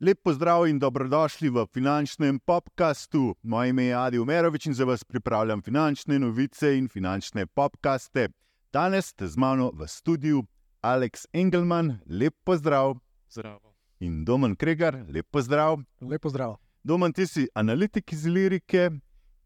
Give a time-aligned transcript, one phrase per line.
[0.00, 3.34] Lep pozdrav in dobrodošli v finančnem podkastu.
[3.42, 8.28] Moje ime je Adi Umerovič in za vas pripravljam finančne novice in finančne podkaste.
[8.72, 10.44] Danes ste z mano v studiu
[10.80, 12.94] Aleks Engelman, lep pozdrav.
[13.30, 13.74] Zdravo.
[13.98, 15.82] In Domen Kregar, lep pozdrav.
[16.00, 16.56] Lep pozdrav.
[16.84, 18.90] Domen, ti si analitik iz Lirike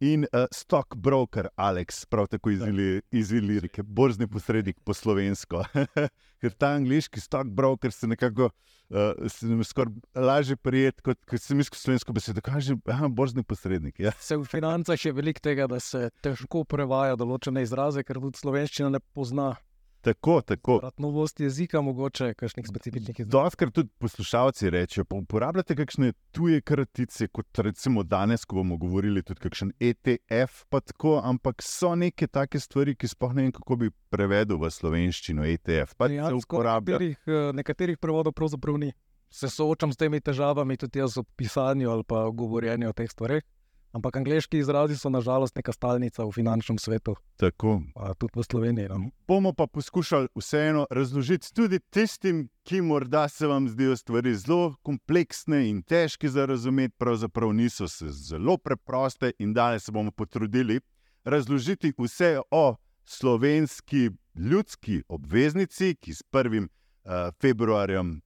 [0.02, 5.62] in uh, stockbroker, Aleks, prav tako iz, Ili, iz Lirike, borzni posrednik po slovensko.
[6.42, 8.48] Ker ta angliški stockbroker se nekako
[8.90, 13.08] uh, se nam skoraj lažje prijeti, kot, kot se mi skozi slovensko besedo kaže, aha,
[13.08, 14.00] borzni posrednik.
[14.00, 14.12] Ja.
[14.18, 18.90] Se v financah je veliko tega, da se težko prevaja določene izraze, ker tudi slovenščina
[18.96, 19.52] ne pozna.
[20.02, 20.80] Tako, tako.
[20.98, 23.44] Novost jezika, mogoče kakšnih specifičnih izrazov.
[23.44, 29.22] Doskrat tudi poslušalci rečejo, pa uporabljate kakšne tuje kratice, kot recimo danes, ko bomo govorili
[29.22, 33.78] tudi kakšen ETF, pa tako, ampak so neke take stvari, ki sploh ne vem, kako
[33.84, 35.94] bi prevedel v slovenščino ETF.
[36.02, 36.64] Dejansko.
[36.66, 38.92] Nekaterih, eh, nekaterih prevodov pravzaprav ni.
[39.30, 43.46] Se soočam s temi težavami tudi jaz v pisanju ali pa govorjenju o teh stvareh.
[43.92, 47.82] Ampak angliški izrazi so nažalost neka stalnica v finančnem svetu, Tako.
[47.94, 48.88] pa tudi v Sloveniji.
[48.88, 49.10] No.
[49.28, 55.68] Bomo pa poskušali vseeno razložiti tudi tistim, ki morda se vam zdijo stvari zelo kompleksne
[55.68, 60.80] in težke za razumeti, pravzaprav niso se zelo preproste, in danes se bomo potrudili
[61.24, 66.68] razložiti vse o slovenski ljudski obveznici, ki s 1.
[67.04, 68.20] Uh, februarjem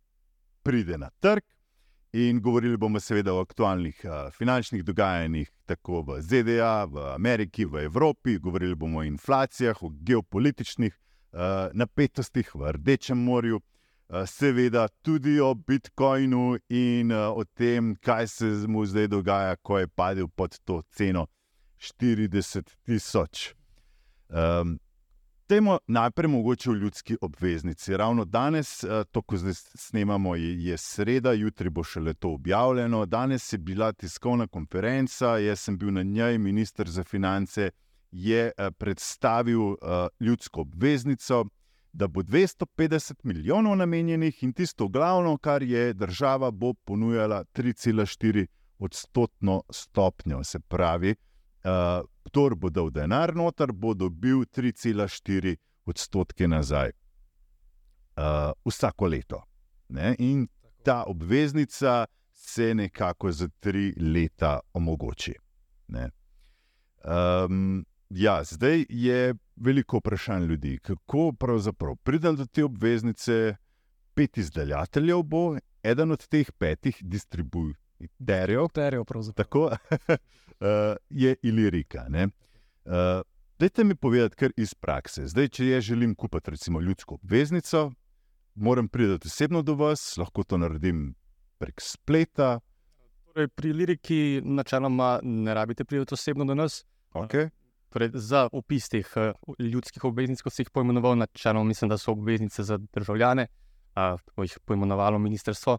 [0.62, 1.42] pride na trg.
[2.16, 7.82] In govorili bomo seveda o aktualnih uh, finančnih dogajanjih, tako v ZDA, v Ameriki, v
[7.84, 11.40] Evropi, govorili bomo o inflacijah, o geopolitičnih uh,
[11.76, 18.48] napetostih v Rdečem morju, uh, seveda tudi o Bitcoinu in uh, o tem, kaj se
[18.68, 21.26] mu zdaj dogaja, ko je padel pod to ceno
[21.76, 23.52] 40 tisoč.
[24.32, 24.78] Um,
[25.46, 27.96] Temo najprej mogoče v ljudski obveznici.
[27.96, 33.06] Ravno danes, eh, to, ko zdaj snemamo, je, sreda, jutri bo šele to objavljeno.
[33.06, 37.70] Danes je bila tiskovna konferenca, jaz sem bil na njej, ministr za finance
[38.10, 39.76] je eh, predstavil uh,
[40.20, 41.44] ljudsko obveznico,
[41.92, 48.46] da bo 250 milijonov namenjenih in tisto glavno, kar je država, bo ponujala 3,4
[48.78, 50.44] odstotno stopnjo.
[50.44, 51.14] Se pravi,
[52.26, 55.56] kdor bo dal denar noter, bo dobil 3,4
[55.86, 56.90] odstotke nazaj
[58.16, 59.42] uh, vsako leto.
[59.88, 60.14] Ne?
[60.18, 60.48] In
[60.82, 65.34] ta obveznica se nekako za tri leta omogoči.
[65.88, 66.10] Ne?
[67.04, 73.56] Um, ja, zdaj je veliko vprašanj ljudi, kako pravzaprav pridem do te obveznice.
[74.14, 79.34] Pet izdajateljev bo, eden od teh petih distributerjev, Terjo pravzaprav.
[79.34, 79.70] tako
[80.60, 82.06] uh, je Ilirika.
[82.08, 82.28] ne.
[82.84, 83.22] Uh,
[83.58, 85.26] dajte mi povedati, kar iz prakse.
[85.26, 87.90] Zdaj, če jaz želim kupiti recimo ljudsko obveznico,
[88.54, 91.14] moram priti osebno do vas, lahko to naredim
[91.58, 92.60] prek spleta.
[93.32, 96.84] Torej, pri liriki načeloma ne rabite priti osebno do nas.
[97.12, 97.50] Okay.
[97.92, 102.12] Torej, za opis teh eh, ljudskih obveznic, kot si jih poimenoval, načeloma mislim, da so
[102.12, 103.46] obveznice za državljane,
[103.94, 105.78] tako jih poimenovalo ministrstvo.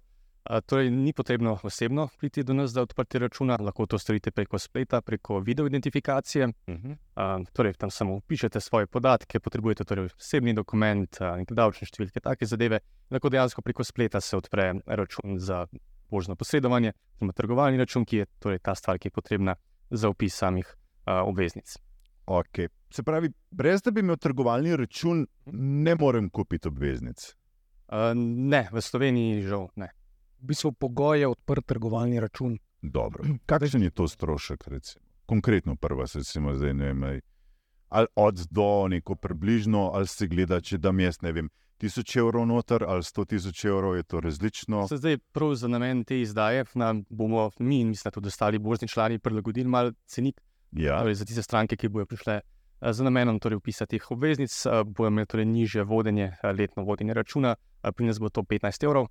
[0.66, 5.02] Torej, ni potrebno osebno priti do nas za odprtje računa, lahko to storite preko spleta,
[5.02, 6.48] preko videoidentifikacije.
[6.48, 6.96] Uh -huh.
[7.16, 12.46] A, Torej, tam samo upišete svoje podatke, potrebujete torej osebni dokument, neke davčne številke, take
[12.46, 12.80] zadeve.
[13.10, 15.68] Lahko dejansko preko spleta se odpre račun za
[16.10, 19.56] božno posredovanje, oziroma trgovalni račun, ki je torej ta stvar, ki je potrebna
[19.90, 20.76] za opis samih
[21.06, 21.78] a, obveznic.
[22.26, 22.68] Okay.
[22.90, 27.36] Se pravi, brez da bi imel trgovalni račun, ne morem kupiti obveznic.
[27.88, 29.97] A, Ne, v Sloveniji žal ne.
[30.40, 32.58] V bistvu pogoj je odprt trgovalni račun.
[32.82, 33.24] Dobro.
[33.50, 34.68] Kakšen je to strošek?
[34.68, 35.06] Recimo?
[35.26, 37.22] Konkretno, prva se recimo zdaj ne vem.
[37.90, 42.48] Ali od do neko približno, ali se gleda, če dam jaz ne vem, tisoč evrov
[42.48, 44.88] noter ali sto tisoč evrov, je to različno.
[44.88, 48.88] Se zdaj prav za namen te izdaje nam bomo mi in mislim, tudi ostali borzni
[48.88, 53.40] člani prilagodili malo cenik Ja, torej za tiste stranke, ki bodo prišle eh, z namenom
[53.40, 57.56] torej upisa teh obveznic, eh, bodo imeli torej niže vodenje, eh, letno vodenje računa,
[57.96, 59.08] pri nas bo to 15 evrov,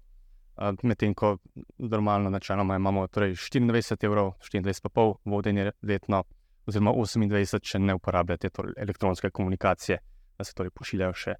[0.82, 1.36] medtem ko
[1.78, 6.24] normalno načeloma imamo torej 24 evrov, 24,5 vodenje letno,
[6.66, 9.98] oziroma 28, če ne uporabljate torej elektronske komunikacije,
[10.38, 11.36] da se torej pošiljajo še,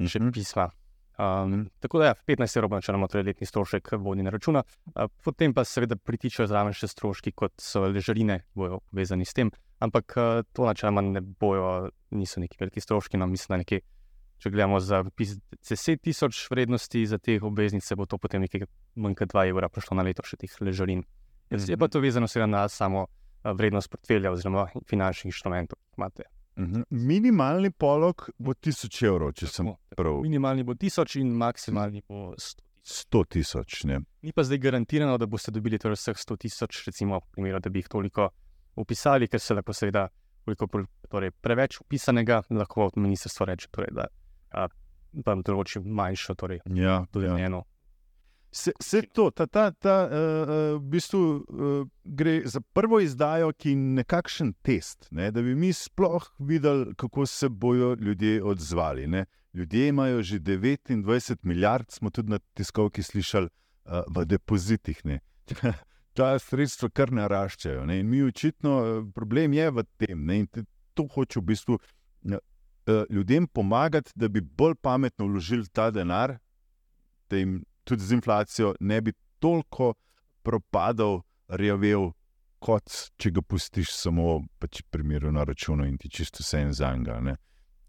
[0.00, 0.32] še Mhm.
[0.32, 0.70] pisma.
[1.14, 4.64] Um, tako da, ja, 15 evrov načeloma torej letni strošek vodenja računa,
[4.96, 9.52] uh, potem pa seveda pritičajo zraven še stroški, kot so ležarine, bojo povezani s tem,
[9.78, 13.80] ampak uh, to načeloma ne bojo, niso neki veliki stroški, no mislim, da nekje,
[14.38, 18.66] če gledamo za pis 10 tisoč vrednosti za te obveznice, bo to potem nekaj
[18.96, 21.04] manj kot 2 evra prišlo na leto še teh ležarin.
[21.50, 26.22] Je pa to vezano seveda na samo uh, vrednost portfelja oziroma finančnih inštrumentov, ki imate
[26.56, 26.82] Mhm.
[26.90, 30.20] Minimalni polog bo 1000 evrov, če sem Tako, prav.
[30.22, 32.62] Minimalni bo 1000 in maksimalni bo 100.
[32.84, 33.84] 100 tisoč.
[33.84, 34.00] ne.
[34.22, 37.78] Ni pa zdaj garantirano, da boste dobili torej vseh 100 tisoč, recimo, primeru, da bi
[37.78, 38.28] jih toliko
[38.76, 40.08] upisali, ker se lahko, seveda,
[40.44, 44.06] koliko pro- torej, preveč upisanega, lahko ministrstvo reče, torej, da
[44.54, 44.68] a,
[45.26, 47.38] vam določi manjšo, torej, Ja, tudi ja.
[47.46, 47.64] eno.
[48.54, 53.48] Se, se to, ta, ta, ta uh, uh, v bistvu uh, gre za prvo izdajo,
[53.58, 59.08] ki je nekakšen test, ne, da bi mi sploh videli, kako se bodo ljudje odzvali.
[59.10, 59.24] Ne.
[59.54, 63.50] Ljudje imajo že 29 milijard, smo tudi na tiskovki slišali,
[63.90, 65.02] uh, v depozitih.
[65.04, 65.18] Ne.
[66.14, 67.82] Ta sredstva kar naraščajo.
[67.90, 67.98] Ne.
[68.04, 70.26] In mi očitno problem je v tem.
[70.26, 70.38] Ne.
[70.44, 70.62] In te-
[70.94, 71.78] to hoče v bistvu
[73.10, 76.38] ljudem pomagati, da bi bolj pametno vložili ta denar,
[77.30, 79.94] da jim tudi z inflacijo ne bi toliko
[80.42, 82.10] propadal, rjavel,
[82.58, 86.94] kot če ga pustiš samo pač primeru na računu in ti čisto vse en za
[86.96, 87.36] njega.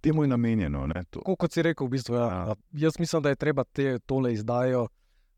[0.01, 0.85] Temu je namenjeno.
[0.87, 1.03] Ne.
[1.09, 2.25] Tako kot si rekel, v bistvu, ja.
[2.25, 2.41] Ja.
[2.49, 2.55] Ja.
[2.85, 4.87] Jaz mislim, da je treba te tole izdajo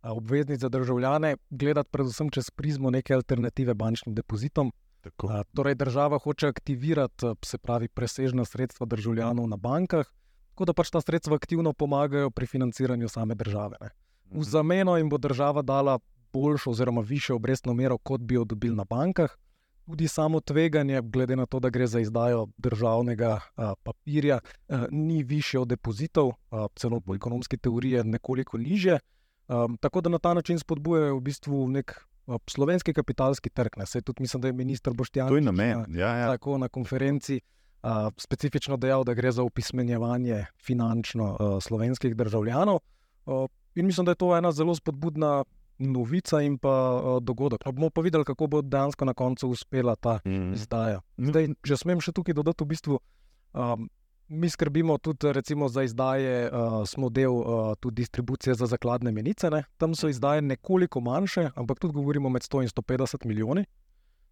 [0.04, 4.72] obveznic za državljane gledati predvsem čez prizmo neke alternative bančnim depozitom.
[5.12, 5.28] Tako.
[5.32, 10.06] A, Torej, država hoče aktivirati, a, se pravi, presežna sredstva državljanov na bankah,
[10.50, 13.78] tako da pač ta sredstva aktivno pomagajo pri financiranju same države.
[13.82, 13.90] Ne.
[14.32, 16.00] V zameno jim bo država dala
[16.34, 19.30] boljšo oziroma višjo obrestno mero, kot bi jo dobili na bankah.
[19.86, 24.40] Tudi samo tveganje, glede na to, da gre za izdajo državnega a, papirja,
[24.70, 29.00] a, ni više od depozitov, a, celo po ekonomski teoriji je nekoliko niže.
[29.48, 32.07] Um, tako da na ta način spodbujajo v bistvu nek
[32.48, 33.78] slovenski kapitalski trg.
[33.78, 33.86] Ne.
[33.86, 35.86] Saj tudi mislim, da je ministr Boštjan To je namen.
[35.90, 36.28] Ja, ja.
[36.28, 37.40] tako na konferenci
[37.84, 42.80] uh, specifično dejal, da gre za upismenjevanje finančno uh, slovenskih državljanov.
[43.26, 43.46] Uh,
[43.76, 45.44] in mislim, da je to ena zelo spodbudna
[45.80, 47.66] novica in pa uh, dogodek.
[47.66, 50.54] No, bomo pa videli, kako bo dejansko na koncu uspela ta Mhm.
[50.54, 51.02] izdaja.
[51.18, 51.30] No.
[51.30, 53.00] Zdaj, če smem še tukaj dodati, v bistvu.
[53.54, 53.90] Um,
[54.30, 59.50] Mi skrbimo tudi za izdaje, uh, smo del uh, tudi distribucije za zakladne menice.
[59.50, 59.64] Ne?
[59.78, 63.66] Tam so izdaje nekoliko manjše, ampak tudi govorimo med 100 in 150 milijoni.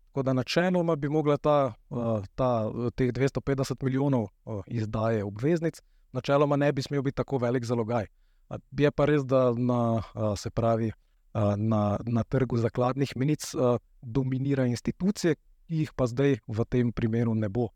[0.07, 5.81] Tako da načeloma bi mogla ta, uh, ta, uh, teh 250 milijonov uh, izdaje obveznic,
[6.11, 8.05] načeloma ne bi smel biti tako velik zalogaj.
[8.49, 10.91] A Je pa res, da na, uh, se pravi,
[11.33, 16.91] uh, na, na trgu zakladnih menic uh, dominira institucije, ki jih pa zdaj v tem
[16.91, 17.69] primeru ne bo.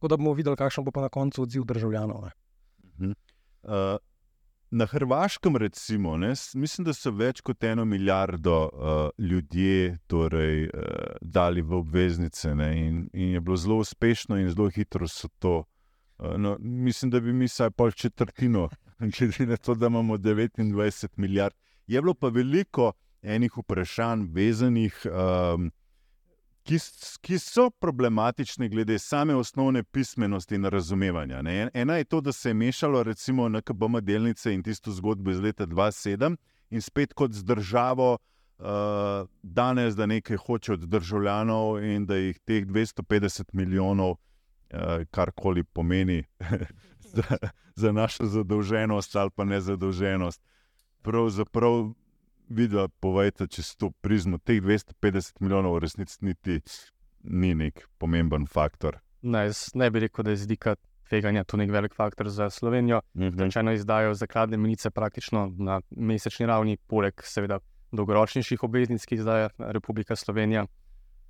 [0.00, 2.22] Tako da bomo videli, kakšen bo pa na koncu odziv državljanov.
[3.04, 3.98] Uh,
[4.70, 11.18] na Hrvaškem, recimo, ne, mislim, da so več kot eno milijardo uh, ljudje torej, uh,
[11.20, 15.58] dali v obveznice ne, in, in je bilo zelo uspešno, in zelo hitro so to.
[16.16, 18.70] Uh, no, mislim, da bi mi vsaj pol četrtino,
[19.18, 21.54] glede na to, da imamo 29 milijard.
[21.86, 24.96] Je bilo pa veliko enih vprašanj vezanih.
[25.12, 25.68] Um,
[26.70, 26.78] ki,
[27.20, 31.42] ki so problematične glede same osnovne pismenosti in razumevanja.
[31.42, 31.60] Ne.
[31.60, 35.40] En- Ena je to, da se je mešalo recimo NKBM delnice in tisto zgodbo iz
[35.40, 36.36] leta 2007
[36.70, 38.18] in spet kot z državo.
[38.60, 38.66] Uh,
[39.42, 46.24] danes, da nekaj hoče od državljanov, in da jih teh 250 milijonov, uh, karkoli pomeni
[47.16, 47.36] za,
[47.74, 50.42] za našo zadolženost ali pa nezadolženost,
[51.02, 51.92] pravzaprav
[52.50, 56.60] videla, povejte, čez to prizmo, teh 250 milijonov v resnici niti
[57.22, 58.98] ni nek pomemben faktor.
[59.22, 60.74] Ne, jaz ne bi rekel, da je z vidika
[61.10, 63.00] tveganja to nek velik faktor za Slovenijo.
[63.14, 67.60] Rečeno izdajo zakladne menice praktično na mesečni ravni, poleg seveda
[67.92, 70.66] dolgoročnejših obveznic, ki jih izdaja Republika Slovenija.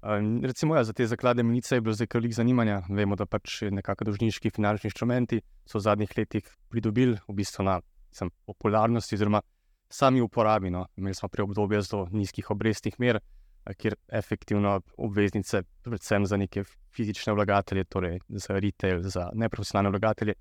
[0.01, 2.83] Um, recimo, ja, za te zakladne menice je bilo zdaj veliko zanimanja.
[2.89, 7.81] Vemo, da pač nekako dolžniški finančni inštrumenti so v zadnjih letih pridobili v bistvu na
[8.11, 9.43] mislim, popularnosti oziroma
[9.91, 10.71] sami uporabi.
[10.71, 10.87] No.
[10.97, 13.19] Imeli smo prej obdobje zelo nizkih obrestnih mer,
[13.65, 20.35] a kjer efektivno obveznice, predvsem za neke fizične vlagatelje, torej za retail, za neprofesionalne vlagatelje,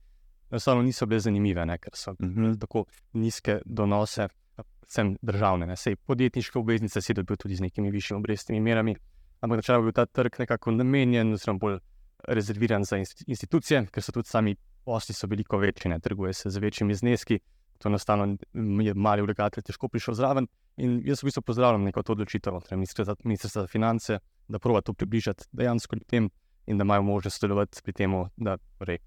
[0.51, 2.53] enostavno niso bile zanimive, ne, ker so Mhm.
[2.53, 5.65] tako nizke donose, predvsem državne.
[5.65, 5.75] Ne.
[5.75, 8.95] Sej podjetniške obveznice si dobil tudi z nekimi višjimi obrestnimi merami,
[9.41, 11.79] ampak načeloma je bil ta trg nekako namenjen, oziroma bolj
[12.27, 16.49] rezerviran za inst- institucije, ker so tudi sami posli so veliko večji, ne trguje se
[16.49, 17.39] z večjimi zneski.
[17.79, 18.37] To enostavno
[18.83, 20.47] je mali vlagatelj težko prišel zraven.
[20.77, 25.47] In jaz v bistvu pozdravljam neko to odločitev ministrstva za finance, da prova to približati
[25.51, 26.29] dejansko ljudem
[26.67, 28.99] in da imajo možnost sodelovati pri tem, da torej,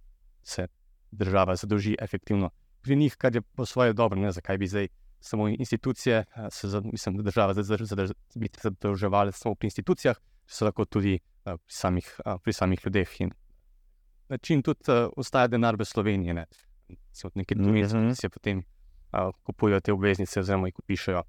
[0.42, 0.66] se
[1.10, 2.50] država zadolži efektivno
[2.82, 4.20] pri njih, kar je po svoje dobro.
[4.20, 4.88] Ne, zakaj bi zdaj
[5.20, 10.16] samo institucije, a, se, mislim, da država zdaj zadrž- zadrž- biti zadolževala samo pri institucijah,
[10.46, 13.20] se lahko tudi a, pri, samih, a, pri samih ljudeh.
[13.20, 13.30] In
[14.28, 16.34] način tudi a, ostaja denar v Sloveniji.
[17.12, 17.76] So neke druge Mhm.
[17.78, 18.62] institucije potem
[19.12, 21.22] a, kupujejo te obveznice, oziroma jih pišejo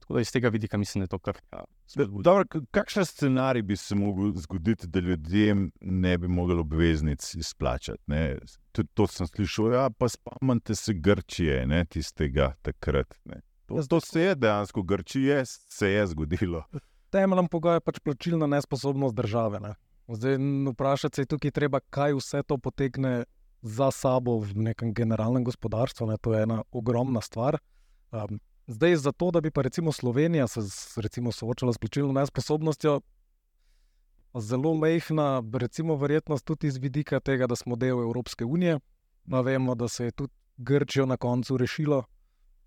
[0.00, 1.64] Tako da iz tega vidika mislim, da je to kar ja.
[2.22, 8.02] Dobro, kakšen scenarij bi se lahko zgodil, da ljudem ne bi mogli obveznic izplačati?
[8.06, 8.36] ne?
[8.72, 13.14] Tudi to sem slišal, ja, pa spomnite se Grčije, ne, tistega takrat.
[13.24, 13.40] Ne.
[13.66, 16.64] To, to se je dejansko v Grčiji je, se je zgodilo.
[17.10, 19.60] Temeljem pogoja je pač plačilna nesposobnost države.
[19.60, 19.74] Ne?
[20.08, 20.36] Zdaj,
[20.72, 23.24] vprašati se je tukaj treba, kaj vse to potegne
[23.64, 26.06] za sabo v nekem generalnem gospodarstvu.
[26.06, 26.16] Ne?
[26.20, 27.56] To je ena ogromna stvar.
[28.12, 30.60] Um, zdaj, za to, da bi pa recimo Slovenija se
[31.00, 33.00] recimo, soočala s plačilno nesposobnostjo,
[34.34, 38.80] zelo mehna, recimo, verjetnost tudi iz vidika tega, da smo del Evropske unije.
[39.30, 42.04] Pa vemo, da se je tudi Grčijo na koncu rešilo,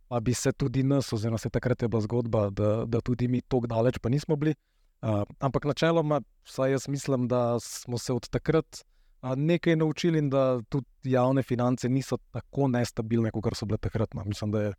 [0.07, 3.41] pa bi se tudi nas, oziroma se takrat je bila zgodba, da, da tudi mi
[3.41, 4.55] tako daleč pa nismo bili.
[5.01, 8.83] Uh, ampak načeloma, vsaj jaz mislim, da smo se od takrat
[9.21, 14.13] nekaj naučili in da tudi javne finance niso tako nestabilne, kot so bile takrat.
[14.13, 14.23] No.
[14.25, 14.73] Mislim, da je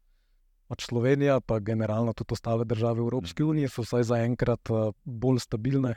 [0.68, 4.68] pač Slovenija, pa generalno tudi ostale države Evropske unije, so vsaj zaenkrat
[5.04, 5.94] bolj stabilne.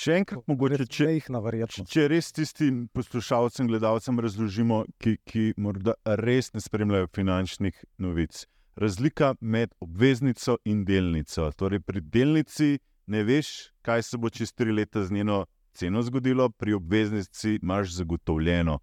[0.00, 1.84] Še enkrat, mogoče, če, naverjetno.
[1.90, 8.46] če res tistim poslušalcem, gledalcem razložimo, ki, ki morda res ne spremljajo finančnih novic.
[8.80, 11.50] Razlika med obveznico in delnico.
[11.52, 12.78] Torej, pri delnici
[13.10, 17.92] ne veš, kaj se bo čez tri leta z njeno ceno zgodilo, pri obveznici imaš
[17.92, 18.78] zagotovljeno,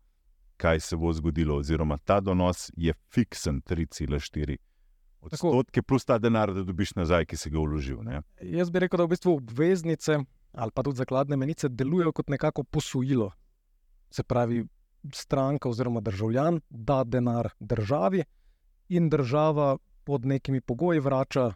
[0.57, 4.57] kaj se bo zgodilo, oziroma ta donos je fiksen 3,4
[5.21, 8.01] odstotke, plus ta denar, da dobiš nazaj, ki si ga vložil.
[8.03, 8.21] Ne?
[8.41, 10.19] Jaz bi rekel, da v bistvu obveznice
[10.57, 13.31] ali pa tudi zakladne menice delujejo kot nekako posojilo.
[14.09, 14.63] Se pravi,
[15.13, 18.23] stranka oziroma državljan da denar državi
[18.89, 21.51] in država pod nekimi pogoji vrača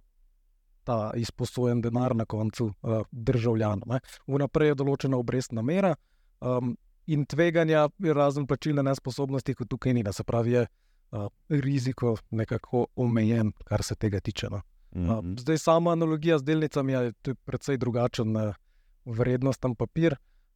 [0.83, 3.83] ta izposojen denar na koncu uh, državljanom.
[3.85, 4.00] ne.
[4.27, 5.95] Vnaprej je določena obrestna mera
[6.41, 10.03] um, in tveganja, razen plačilne nesposobnosti, kot tukaj ni.
[10.03, 10.13] ne.
[10.13, 10.67] Se pravi, je
[11.11, 14.50] uh, riziko nekako omejen, kar se tega tiče.
[14.50, 14.55] No.
[14.57, 14.61] Uh,
[14.91, 15.38] Mhm.
[15.39, 18.53] zdaj, sama analogija z delnicami je to je precej drugačen uh,
[19.05, 20.15] vrednosten papir.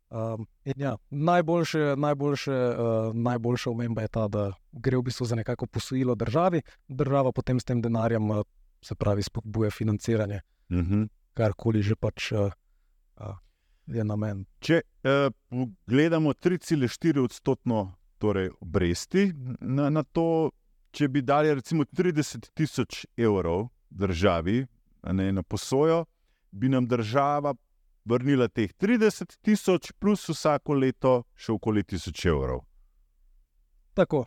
[0.10, 5.66] Um, ja, najboljše, najboljše, uh, najboljša omemba je ta, da gre v bistvu za nekako
[5.66, 8.44] posojilo državi, država potem s tem denarjem, uh,
[8.86, 11.04] se pravi, spodbuja financiranje, Mhm.
[11.34, 12.50] karkoli že pač uh,
[13.18, 13.36] uh,
[13.88, 14.46] je namen.
[14.60, 15.30] Če uh,
[15.88, 20.52] gledamo 3,4 odstotno torej obresti na, na to,
[20.92, 24.66] če bi dali recimo 30 tisoč evrov državi
[25.14, 26.06] ne, na posojo,
[26.52, 27.54] bi nam država
[28.06, 32.64] vrnila teh 30 tisoč, plus vsako leto še okoli tisoč evrov.
[33.94, 34.26] Tako,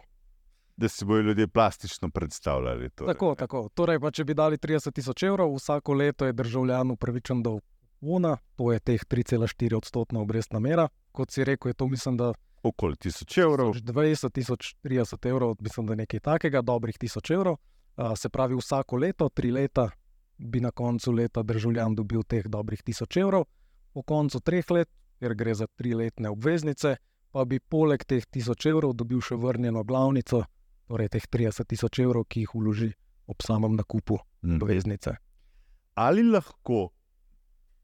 [0.79, 2.91] Da si bojo ljudje plastično predstavljali.
[2.91, 3.15] Torej.
[3.15, 3.69] tako, tako.
[3.75, 7.59] Torej, pa, če bi dali 30 tisoč evrov, vsako leto je državljan upravičen do
[8.01, 10.89] UNA, to je teh 3,4 odstotna obrestna mera.
[11.13, 12.33] Kot si rekel, je to mislim, da
[12.63, 13.75] Okoli tisoč evrov.
[13.75, 17.57] 20, 30 evrov, mislim, da je nekaj takega, dobrih 1000 evrov.
[17.97, 19.91] Uh, se pravi, vsako leto, tri leta,
[20.39, 23.45] bi na koncu leta državljan dobil teh dobrih 1000 evrov,
[23.93, 26.97] po koncu treh let, ker gre za triletne obveznice,
[27.31, 30.45] pa bi poleg teh 1000 evrov dobil še vrnjeno glavnico,
[30.89, 32.91] torej teh 30 tisoč evrov, ki jih vloži
[33.27, 34.57] ob samem nakupu Mhm.
[34.57, 35.17] obveznice.
[35.97, 36.91] ali lahko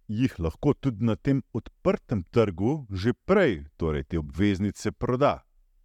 [0.08, 5.42] jih lahko tudi na tem odprtem trgu že prej, torej te obveznice, proda.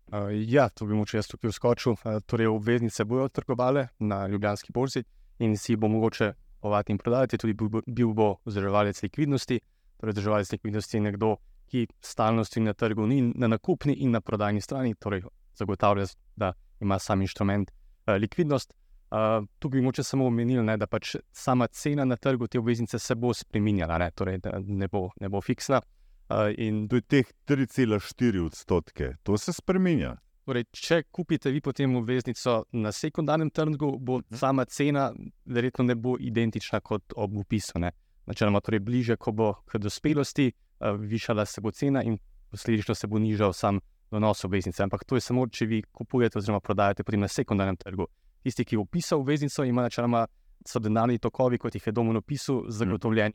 [0.08, 1.92] Uh, ja, to bi moče jaz tukaj vskočil.
[1.94, 5.04] Uh, torej, obveznice bojo trgovale na Ljubljanski borzi
[5.40, 7.38] in si bo mogoče povati in prodajati.
[7.38, 9.60] Tudi bil bo- bil bo vzdrževalec likvidnosti.
[9.98, 11.36] Torej, vzdrževalec likvidnosti je nekdo,
[11.68, 15.22] ki stalno stoji na trgu, ni na nakupni in na prodajni strani, torej
[15.56, 18.74] zagotavlja, da ima sam inštrument uh, likvidnost.
[19.12, 23.00] Uh, tu bi moče samo omenili, ne, da pač sama cena na trgu te obveznice
[23.00, 25.82] se bo spremenjala, ne, torej, ne bo, ne bo fiksna.
[26.30, 30.14] Uh, in je teh 3,4 odstotke, to se spremenja.
[30.46, 35.10] Torej, če kupite vi potem obveznico na sekundarnem trgu, bo sama cena
[35.46, 37.82] verjetno ne bo identična kot ob upisu.
[37.82, 37.92] Ne.
[38.30, 42.20] Načeloma, torej bliže, ko bo k dospelosti, uh, višala se bo cena in
[42.52, 43.82] posledično se bo nižal sam
[44.12, 44.80] donos obveznice.
[44.80, 48.08] Ampak to je samo, če vi kupujete oziroma prodajate potem na sekundarnem trgu.
[48.42, 50.26] Tisti, ki je upisal obveznico, ima načeloma
[50.62, 53.34] so denarni tokovi, kot jih je domen opisu, zagotovljeni.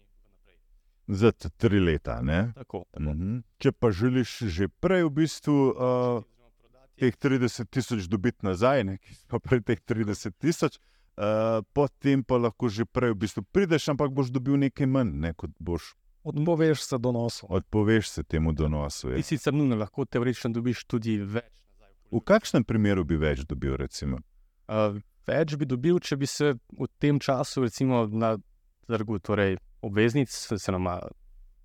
[1.07, 2.23] Za t- tri leta.
[2.23, 2.52] ne?
[2.54, 3.38] Tako, Mhm.
[3.59, 6.23] Če pa želiš že prej v bistvu uh,
[6.97, 10.78] teh 30 tisoč dobiti nazaj, ne, so prej teh 30 tisoč,
[11.19, 15.35] uh, potem pa lahko že prej v bistvu prideš, ampak boš dobil nekaj manj, ne,
[15.35, 15.93] kot boš
[16.25, 17.47] Odpoveš se donosu.
[17.49, 19.09] odpoveš se temu donosu.
[19.09, 19.23] Ti Je.
[19.23, 21.52] sicer nujno lahko teoretično dobiš tudi več.
[22.11, 23.76] V kakšnem primeru bi več dobil?
[23.76, 24.19] Recimo?
[24.69, 28.37] Uh, več bi dobil, če bi se v tem času, recimo na
[28.88, 31.00] trgu torej obveznic, se nama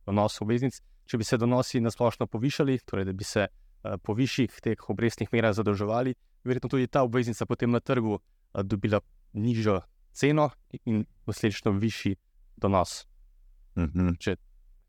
[0.05, 4.13] donos obveznic, če bi se donosi na splošno povišali, torej da bi se uh, po
[4.13, 8.21] višjih teh obrestnih merah zadolževali, verjetno tudi ta obveznica potem na trgu uh,
[8.63, 8.99] dobila
[9.33, 9.79] nižjo
[10.11, 10.49] ceno
[10.83, 12.17] in posledično višji
[12.57, 13.05] donos.
[13.77, 14.17] Mhm.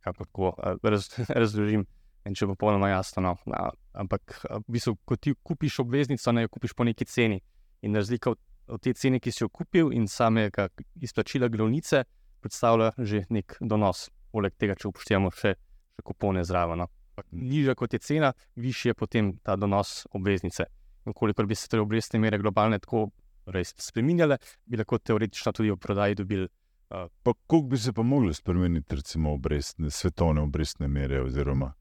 [0.05, 1.09] Kako eh, raz,
[1.43, 1.87] razložim,
[2.27, 3.25] in če bo popolnoma jasno.
[3.25, 3.35] No.
[3.57, 3.71] A,
[4.03, 7.41] ampak v bistvu, ko ti kupiš obveznico, ne jo kupiš po neki ceni.
[7.87, 8.41] In razlika od,
[8.83, 10.69] te cene, ki si jo kupil, in samega
[11.01, 12.05] izplačila glavnice,
[12.41, 14.09] predstavlja že nek donos.
[14.31, 15.57] Poleg tega, če upoštevamo še,
[15.97, 16.85] še kupone zraven.
[16.85, 16.91] No.
[17.33, 20.69] Nižja kot je cena, višji je potem ta donos obveznice.
[21.09, 23.09] In kolikor bi se torej obrestne mere globalne tako
[23.51, 26.49] res spremenjale, bi lahko teoretično tudi v prodaji dobili.
[26.91, 31.21] Pa koliko bi se pa mogli spremeniti, recimo, obrestne, svetovne obrestne mere?
[31.23, 31.73] Oziroma,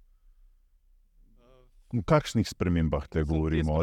[1.91, 3.81] v kakšnih spremembah te govorimo?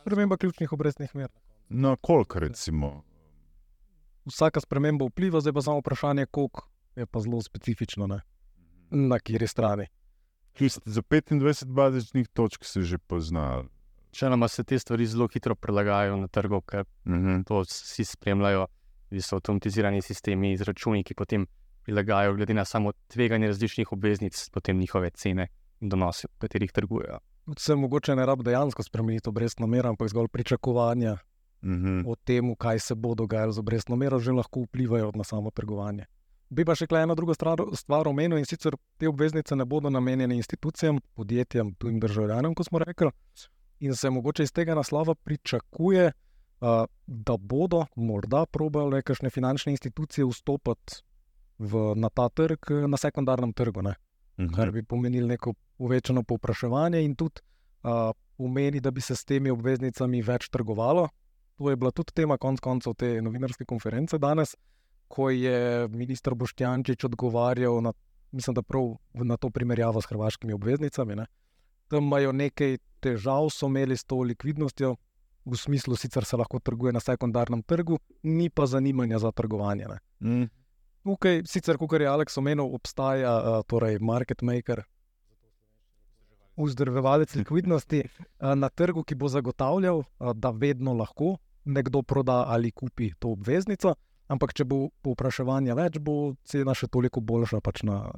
[0.00, 1.28] Sprememba ključnih obrestnih mer.
[1.68, 3.02] na koliko, recimo?
[4.24, 8.20] Vsaka sprememba vpliva, zdaj pa samo vprašanje, koliko je pa zelo specifično, ne?
[8.90, 9.86] na kateri strani.
[10.54, 13.64] Čisto Za 25 bazičnih točk se že pozna.
[14.10, 17.42] Če nama se te stvari zelo hitro prilagajajo na trgu, ker Mhm.
[17.42, 18.66] to vsi spremljajo,
[19.20, 21.46] so avtomatizirani sistemi, izračuni, ki potem
[21.82, 25.48] prilagajajo, glede na samo tveganje različnih obveznic, potem njihove cene
[25.80, 27.18] in donose, v katerih trgujejo.
[27.58, 31.16] Se mogoče ne rabi dejansko spremeniti obrestno mero, ampak zgolj pričakovanja
[31.62, 32.02] Mhm.
[32.06, 36.04] o tem, kaj se bo dogajalo z obrestno mero, že lahko vplivajo na samo trgovanje.
[36.50, 39.90] Bi pa še kaj eno drugo stvar, stvar omenil in sicer te obveznice ne bodo
[39.90, 43.10] namenjene institucijam, podjetjem, tujim državljanom, kot smo rekli.
[43.80, 46.12] In se mogoče iz tega naslova pričakuje,
[47.06, 51.02] da bodo morda probale kakšne finančne institucije vstopiti
[51.58, 53.82] v, na ta trg, na sekundarnem trgu.
[53.82, 53.94] Ne?
[54.38, 54.54] Mhm.
[54.54, 57.40] kar bi pomenilo neko povečano povpraševanje in tudi
[58.36, 61.08] pomeni, da bi se s temi obveznicami več trgovalo.
[61.58, 64.56] To je bila tudi tema konc koncev te novinarske konference danes,
[65.08, 67.92] ko je ministr Boštjančič odgovarjal na,
[68.32, 71.16] mislim, da prav na to primerjavo s hrvaškimi obveznicami.
[71.16, 71.26] Ne.
[71.88, 74.96] Tam imajo nekaj težav, so imeli s to likvidnostjo,
[75.44, 79.86] v smislu sicer se lahko trguje na sekundarnem trgu, ni pa zanimanja za trgovanje.
[79.88, 79.98] Ne.
[80.20, 80.50] Mhm.
[81.02, 84.84] Tukaj, sicer, kot je Aleks omenil, obstaja uh, torej market maker,
[86.54, 92.70] vzdrževalec likvidnosti uh, na trgu, ki bo zagotavljal, uh, da vedno lahko nekdo proda ali
[92.70, 93.96] kupi to obveznico.
[94.30, 98.12] Ampak, če bo povpraševanja več, bo cena še toliko boljša pač na,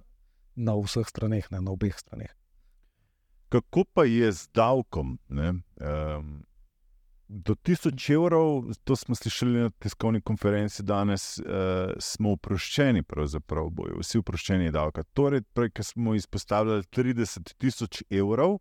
[0.54, 2.30] na vseh straneh, ne, na obeh straneh.
[3.48, 5.16] Kako pa je z davkom?
[5.28, 5.56] ne?
[5.80, 6.44] Um,
[7.28, 11.44] do 1000 evrov, to smo slišali na tiskovni konferenci danes, uh,
[11.98, 15.04] smo oproščeni, pravzaprav bojo vsi oproščeni davka.
[15.16, 18.58] Torej, prej, ko smo izpostavljali 30 tisoč evrov,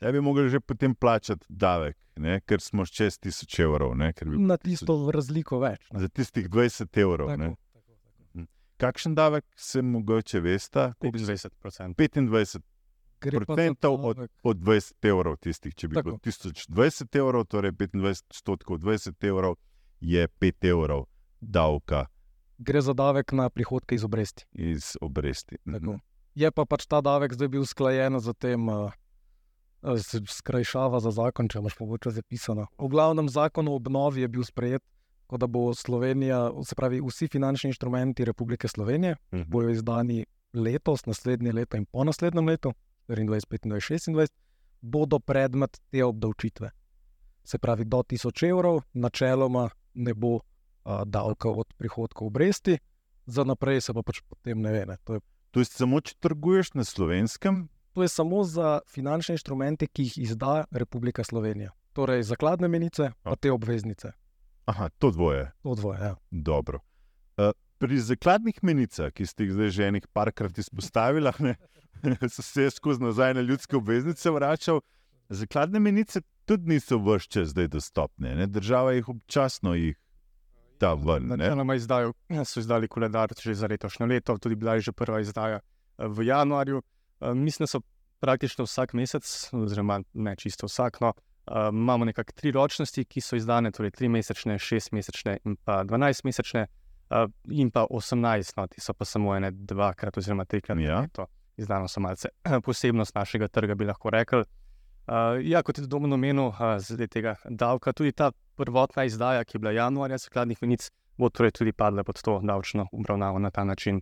[0.00, 2.40] da bi mogli že potem plačati davek, ne?
[2.40, 3.94] ker smo čez 1000 evrov.
[3.96, 4.12] Ne?
[4.24, 5.86] Bi Na tisto razliko več.
[5.92, 6.00] ne.
[6.00, 7.28] Za tistih 20 evrov.
[7.28, 7.96] Tako, tako,
[8.34, 8.46] tako.
[8.80, 10.92] Kakšen davek se mogoče veste?
[11.00, 11.94] 25%.
[11.94, 12.60] 25 Gre pa za
[13.20, 16.04] procentov od, od 20 evrov, tistih, če bi Tako.
[16.04, 17.94] bilo 1020 evrov, torej 25
[18.28, 19.56] odstotkov 20 evrov,
[20.00, 21.06] je 5 evrov
[21.40, 22.06] davka
[22.58, 24.44] Gre za davek na prihodke iz obresti.
[24.52, 25.56] iz obresti.
[25.64, 25.98] Tako.
[26.34, 28.92] Je pa pač ta davek zdaj bil usklajen z tem, uh,
[30.26, 32.66] skrajšava za zakon, če imaš mogoče zapisano.
[32.78, 34.82] V glavnem zakon o obnovi je bil sprejet,
[35.26, 39.42] ko da bo Slovenija, se pravi, vsi finančni inštrumenti Republike Slovenije Mhm.
[39.48, 42.72] bodo izdani letos, naslednje leto in po naslednjem letu,
[43.10, 44.32] 24, 25, 26,
[44.80, 46.70] bodo predmet te obdavčitve.
[47.44, 50.42] Se pravi, do 1000 evrov, načeloma ne bo uh,
[51.04, 52.78] davka od prihodkov obresti,
[53.26, 54.86] za naprej se pa pač potem ne ve.
[54.86, 54.96] Ne.
[55.04, 55.20] To je
[55.50, 60.18] To je samo, če trguješ na slovenskem, To je samo za finančne inštrumente, ki jih
[60.18, 61.72] izda Republika Slovenija.
[61.92, 64.12] Torej, zakladne menice, pa te obveznice.
[64.64, 65.98] aha, to dvoje, To dvoje.
[65.98, 66.14] Ja.
[66.30, 66.78] dobro.
[67.36, 71.56] Uh, pri zakladnih menicah, ki ste jih zdaj že enih parkrat izpostavili, ne,
[72.34, 74.80] so se skozi nazaj na ljudske obveznice vračal.
[75.28, 78.46] Zakladne menice tudi niso čas zdaj dostopne, ne?
[78.46, 79.96] država jih občasno jih
[80.80, 81.26] da ven.
[81.28, 82.12] Načeloma izdajo,
[82.44, 85.60] so izdali koledar že za letošnje leto, tudi bila je že prva izdaja
[85.98, 86.82] eh, v januarju.
[87.20, 87.80] Eh, Mislim, da so
[88.20, 91.12] praktično vsak mesec, oziroma ne čisto vsak, no,
[91.46, 95.84] eh, imamo nekako tri ročnosti, ki so izdane, torej tri mesečne, šest mesečne in pa
[95.84, 96.66] dvanajst mesečne,
[97.50, 101.00] in pa osemnajst, no, ti so pa samo ene, dvakrat oziroma trikrat na Ja.
[101.00, 101.26] leto.
[101.60, 102.28] Izdano so malce
[102.64, 104.44] posebnost našega trga, bi lahko rekli.
[105.10, 109.56] Uh, ja, kot je domno omenil, uh, zdaj tega davka, tudi ta prvotna izdaja, ki
[109.56, 110.86] je bila januarja, skladnih menic,
[111.18, 114.00] bo torej tudi padla pod to davčno obravnavo na ta način,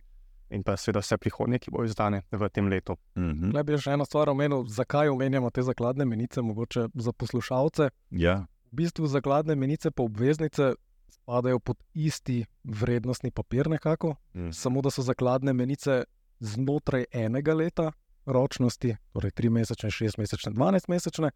[0.50, 2.96] in pa seveda vse prihodnje, ki bodo izdane v tem letu.
[3.16, 3.54] Mhm.
[3.56, 7.88] Le bi še eno stvar omenil, zakaj omenjamo te zakladne menice, mogoče za poslušalce.
[8.10, 8.44] Ja.
[8.72, 10.74] V bistvu zakladne menice pa obveznice
[11.08, 14.50] spadajo pod isti vrednostni papir, nekako, Mhm.
[14.52, 16.04] samo da so zakladne menice
[16.40, 17.92] znotraj enega leta
[18.26, 21.30] ročnosti, torej 3 mesečne, 6 mesečne, 12 mesečne.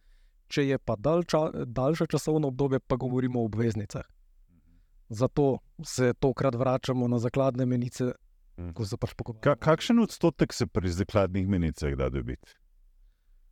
[0.48, 4.04] Če je pa dalj ča, daljše časovno obdobje, pa govorimo o obveznicah.
[5.08, 8.12] zato se tokrat vračamo na zakladne menice,
[8.58, 8.84] Mhm.
[8.84, 9.10] se pač.
[9.40, 12.52] Ka, kakšen odstotek se pri zakladnih menicah da dobiti?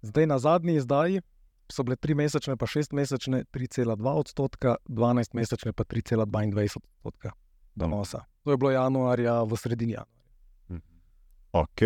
[0.02, 1.20] Zdaj na zadnji izdaji
[1.68, 7.30] so bile 3 mesečne, pa 6 mesečne 3,2 odstotka, 12 mesečne pa 3,22 odstotka
[7.74, 8.24] donosa.
[8.44, 10.19] To je bilo januarja, v sredini januarja.
[11.52, 11.82] Ok.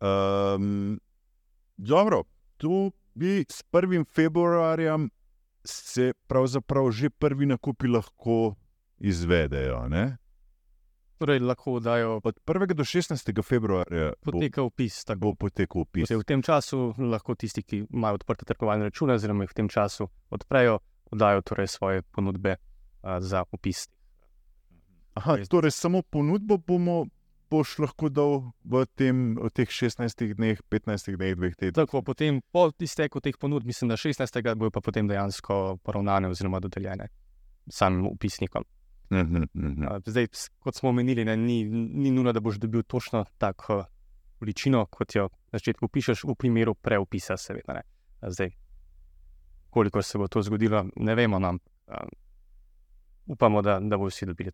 [0.00, 1.00] Um,
[1.76, 2.24] dobro,
[2.56, 4.04] tu bi s 1.
[4.14, 5.10] februarjem
[5.64, 8.54] se pravzaprav že prvi nakupi lahko
[8.98, 9.88] izvedejo.
[9.88, 10.16] Ne?
[11.18, 12.74] Torej, lahko dajo Od 1.
[12.74, 13.42] do 16.
[13.44, 15.04] februarja bo, poteka upis.
[15.04, 15.20] Tako.
[15.20, 16.08] bo potekel upis.
[16.08, 19.68] Torej, v tem času lahko tisti, ki imajo odprte trgovalne račune, oziroma jih v tem
[19.68, 22.56] času odprejo, podajo torej svoje ponudbe
[23.18, 23.86] za upis.
[25.14, 27.06] Aha, torej, samo ponudbo bomo
[27.52, 28.34] boš lahko dal
[28.64, 31.76] v, tem, v teh 16 dneh, 15 dneh, dveh tednih.
[31.76, 34.40] Tako, potem, po izteku teh ponudb, mislim, da 16.
[34.56, 37.10] bojo pa potem dejansko poravnane oziroma dodeljene
[37.68, 38.64] samim upisnikom.
[39.12, 39.84] Mhm, mhm.
[39.88, 40.26] A, Zdaj,
[40.58, 43.84] kot smo omenili, ne, ni, ni nujno, da boš dobil točno tako
[44.38, 47.76] količino, kot jo na začetku pišeš, v primeru preupisa, seveda.
[47.78, 47.82] Ne.
[48.22, 48.50] Zdaj,
[49.70, 51.60] koliko se bo to zgodilo, ne vemo nam.
[51.86, 52.04] A,
[53.26, 54.50] Upamo, da, da bodo vsi dobili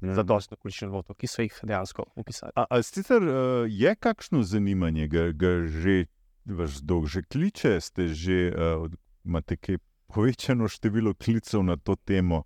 [0.00, 2.52] torej, zadostno količino votov, ki so jih dejansko upisali.
[2.56, 6.04] A, a sicer uh, je kakšno zanimanje, ga, ga že
[6.44, 8.88] vaš dolg že kliče, ste že uh,
[9.24, 9.78] imate kaj
[10.10, 12.44] povečano število klicev na to temo.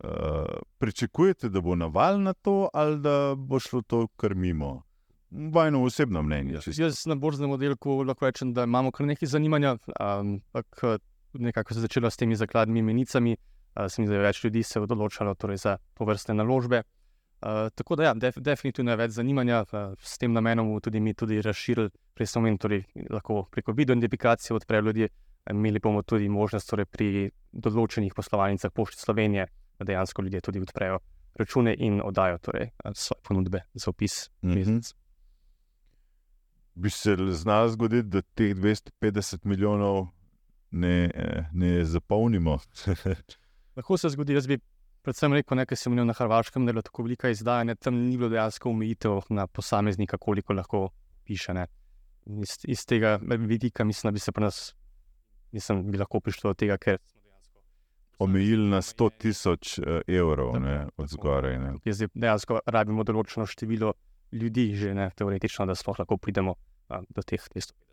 [0.00, 0.46] Uh,
[0.78, 4.82] pričakujete, da bo naval na to, ali da bo šlo to kar mimo?
[5.30, 6.60] Vajno osebno mnenje.
[6.60, 6.82] čisto.
[6.82, 10.80] Jaz na borznem oddelku lahko rečem, da imamo kar nekaj zanimanja, ampak
[11.32, 13.36] tudi nekako se je začelo s temi zakladnimi menicami.
[13.76, 16.82] Uh, se mi zdi, da več ljudi se je odločalo torej, za to vrste naložbe.
[17.40, 21.14] Uh, tako da, ja, def, definitivno je več zanimanja, uh, s tem namenom tudi mi
[21.14, 25.08] tudi razširili, prej smo omenili, torej, lahko preko video identifikacije odprejo ljudje.
[25.50, 29.46] Imeli bomo tudi možnost torej, pri določenih poslovalnicah Pošte Slovenije,
[29.78, 31.00] da dejansko ljudje tudi odprejo
[31.40, 34.30] račune in oddajo torej, eh, svoje ponudbe za opis.
[34.42, 34.54] Mhm.
[34.54, 34.94] mesec.
[36.74, 40.06] Bi se znalo zgoditi, da teh 250 milijonov
[40.70, 42.58] ne, eh, ne zapolnimo.
[43.76, 44.58] Lahko se zgodi, jaz bi
[45.02, 48.28] predvsem rekel, nekaj sem imel na Hrvaškem, da je tako velika izdajanja, tam ni bilo
[48.28, 50.88] dejansko omejitev na posameznika, koliko lahko
[51.24, 51.54] piše.
[51.54, 51.66] Ne.
[52.26, 54.74] Iz, iz tega vidika mislim, da bi se pri nas,
[55.52, 56.98] mislim, bi lahko prišlo do tega, ker
[58.20, 61.54] Omejili na 100 tisoč eh, evrov ne, od zgoraj.
[61.58, 61.70] Ne.
[61.88, 63.94] Zdaj dejansko rabimo določeno število
[64.36, 66.52] ljudi, že ne, teoretično, da sploh lahko pridemo
[66.92, 67.80] a, do teh 250 milijonov.
[67.80, 67.89] Je-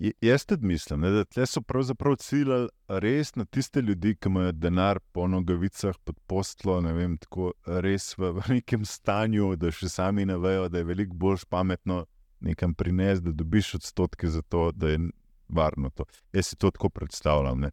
[0.00, 4.52] Jaz tudi mislim, ne, da tle so pravzaprav ciljali res na tiste ljudi, ki imajo
[4.52, 9.90] denar po nogavicah pod postlo, ne vem, tako res v, v nekem stanju, da še
[9.92, 12.06] sami ne vejo, da je veliko bolj pametno
[12.40, 15.02] nekam prinesti, da dobiš odstotke za to, da je
[15.48, 16.08] varno to.
[16.32, 17.60] Jaz si to tako predstavljam.
[17.60, 17.70] Ne.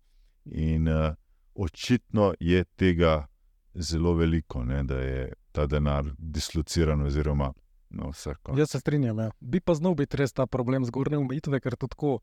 [0.52, 1.16] In uh,
[1.56, 3.28] očitno je tega
[3.74, 7.54] zelo veliko, ne, da je ta denar dislociran oziroma
[7.90, 8.58] no, vsako.
[8.58, 9.20] Jaz se strinjam.
[9.20, 9.32] Ja.
[9.40, 12.20] Bi pa znal biti res ta problem zgornje omejitve, ker to tako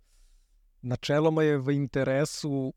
[0.83, 2.73] načeloma je v interesu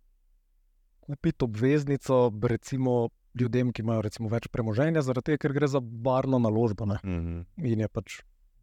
[0.99, 6.39] kupiti obveznico, recimo ljudem, ki imajo recimo, več premoženja, zaradi tega, ker gre za varno
[6.39, 6.87] naložbo.
[6.89, 6.99] Ne?
[7.03, 7.43] Mhm.
[7.69, 8.21] In je pač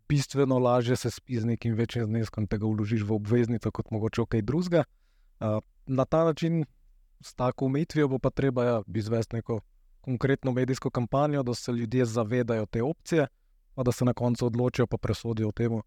[0.09, 4.23] bistveno lažje se spiti z nekim večjim zneskom, da ga vložiš v obveznico, kot mogoče
[4.23, 4.85] v kaj drugega.
[5.41, 6.65] Uh, na ta način,
[7.21, 9.61] s tako omejitvijo, bo pa treba ja, izvesti neko
[10.05, 13.27] konkretno medijsko kampanjo, da se ljudje zavedajo te opcije,
[13.75, 15.81] pa da se na koncu odločijo, pa presodijo o tem,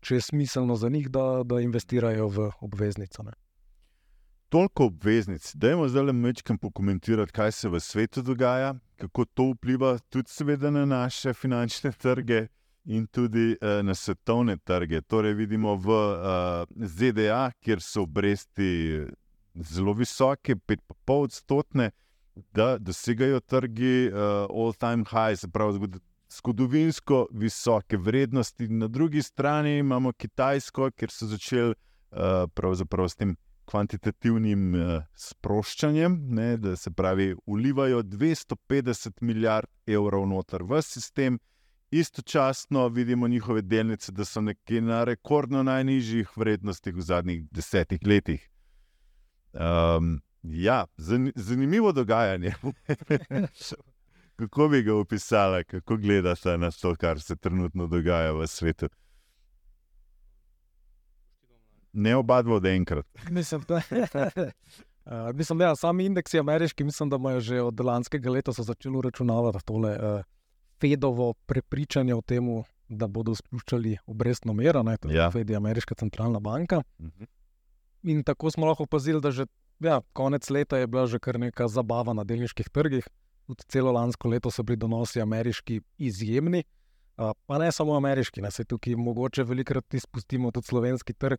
[0.00, 3.22] če je smiselno za njih, da, da investirajo v obveznico.
[3.22, 3.32] Ne.
[4.48, 5.50] Toliko obveznic.
[5.54, 10.70] Dajmo zdaj le mečkam pokomentirati, kaj se v svetu dogaja, kako to vpliva tudi seveda
[10.70, 12.46] na naše finančne trge
[12.84, 15.00] in tudi uh, na svetovne trge.
[15.02, 19.02] Torej vidimo v uh, ZDA, kjer so obresti
[19.54, 21.90] zelo visoke, 5,5 odstotne,
[22.54, 25.88] da dosegajo trgi uh, all-time high, se pravi
[26.36, 28.68] zgodovinsko visoke vrednosti.
[28.68, 31.74] Na drugi strani imamo Kitajsko, kjer so začeli
[32.10, 40.62] uh, s tem kvantitativnim uh, sproščanjem, ne, da se pravi, ulivajo 250 milijard evrov noter
[40.62, 41.38] v sistem.
[41.90, 48.48] Istočasno vidimo njihove delnice, da so nekje na rekordno najnižjih vrednostih v zadnjih desetih letih.
[49.52, 52.54] Um, ja, zani zanimivo dogajanje.
[54.36, 58.88] kako bi ga opisala, kako gledate na to, kar se trenutno dogaja v svetu?
[61.92, 63.06] Ne oba dva od enkrat.
[63.30, 63.74] Mislim, da,
[65.04, 69.00] uh, mislim, da ja, sami indeksi ameriški, mislim, da imajo že od lanskega leta začeli
[69.04, 70.24] računavati tole uh,
[70.80, 72.44] Fedovo prepričanje o tem,
[72.88, 75.30] da bodo spuščali obrestno mero, ne, to je Ja.
[75.30, 76.82] Fed, ameriška centralna banka.
[77.00, 77.24] Mhm.
[78.02, 79.46] In tako smo lahko opazili, da že
[79.80, 83.08] ja, konec leta je bila že kar neka zabava na delniških trgih.
[83.46, 86.64] Tudi celo lansko leto so bili donosi ameriški izjemni,
[87.16, 91.38] uh, pa ne samo ameriški, ne se tukaj mogoče velikokrat izpustimo tudi slovenski trg.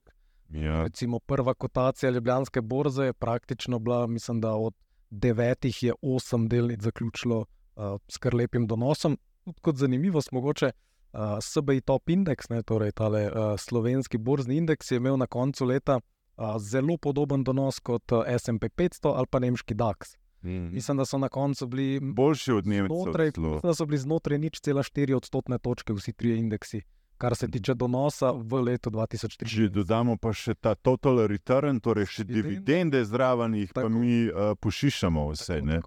[0.50, 0.84] Ja.
[0.84, 4.74] Recimo prva kotacija Ljubljanske borze je praktično bila, mislim, da od
[5.10, 9.18] devetih je osem delnic zaključilo uh, s kar lepim donosom.
[9.44, 10.72] Tudi kot zanimivost, mogoče
[11.14, 15.66] uh, SBI Top Index, ne, torej tale uh, slovenski borzni indeks, je imel na koncu
[15.66, 20.16] leta uh, zelo podoben donos kot uh, SP 500 ali pa nemški DAX.
[20.44, 20.74] Mhm.
[20.74, 22.96] Mislim, da so na koncu bili Boljši od Nemcev.
[22.96, 26.82] znotraj, mislim, da so bili znotraj nič cela 4 odstotne točke, vsi trije indeksi,
[27.18, 29.70] kar se tiče donosa v letu Če 2030.
[29.70, 33.04] dodamo pa še ta total return, torej še Dividende.
[33.04, 33.90] zraven, jih pa Tako.
[33.92, 35.62] mi uh, pošišamo vse.
[35.62, 35.82] Ne?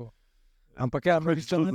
[0.76, 1.66] Ampak ja, američani,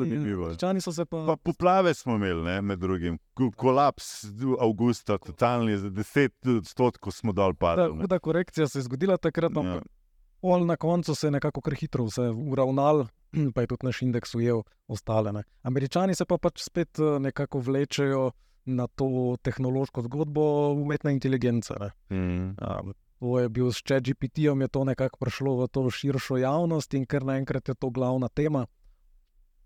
[0.82, 1.26] so se pa.
[1.26, 3.20] Pa poplave smo imeli, ne, med drugim.
[3.34, 4.26] Ko- Kolaps
[4.58, 7.94] avgusta, totalni, za 10 odstotkov smo Ta padli.
[7.94, 8.02] ne.
[8.02, 9.80] huda korekcija se je zgodila takrat, Ja.
[10.46, 13.08] Pol na koncu se je nekako kar hitro vse uravnal,
[13.54, 15.34] pa je tudi naš indeks ujel ostale.
[15.34, 15.42] Ne.
[15.66, 18.30] Američani se pa pač spet eh, nekako vlečejo
[18.66, 20.46] na to tehnološko zgodbo
[20.78, 21.74] umetne inteligence.
[21.82, 21.90] Ne.
[22.10, 22.54] Mm.
[22.62, 27.06] Um, to je bil s ChatGPT-jem, je to nekako prišlo v to širšo javnost in
[27.10, 28.68] kar naenkrat je to glavna tema.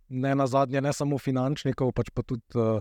[0.10, 2.80] Ne na zadnje, ne samo finančnikov, pač pa tudi uh,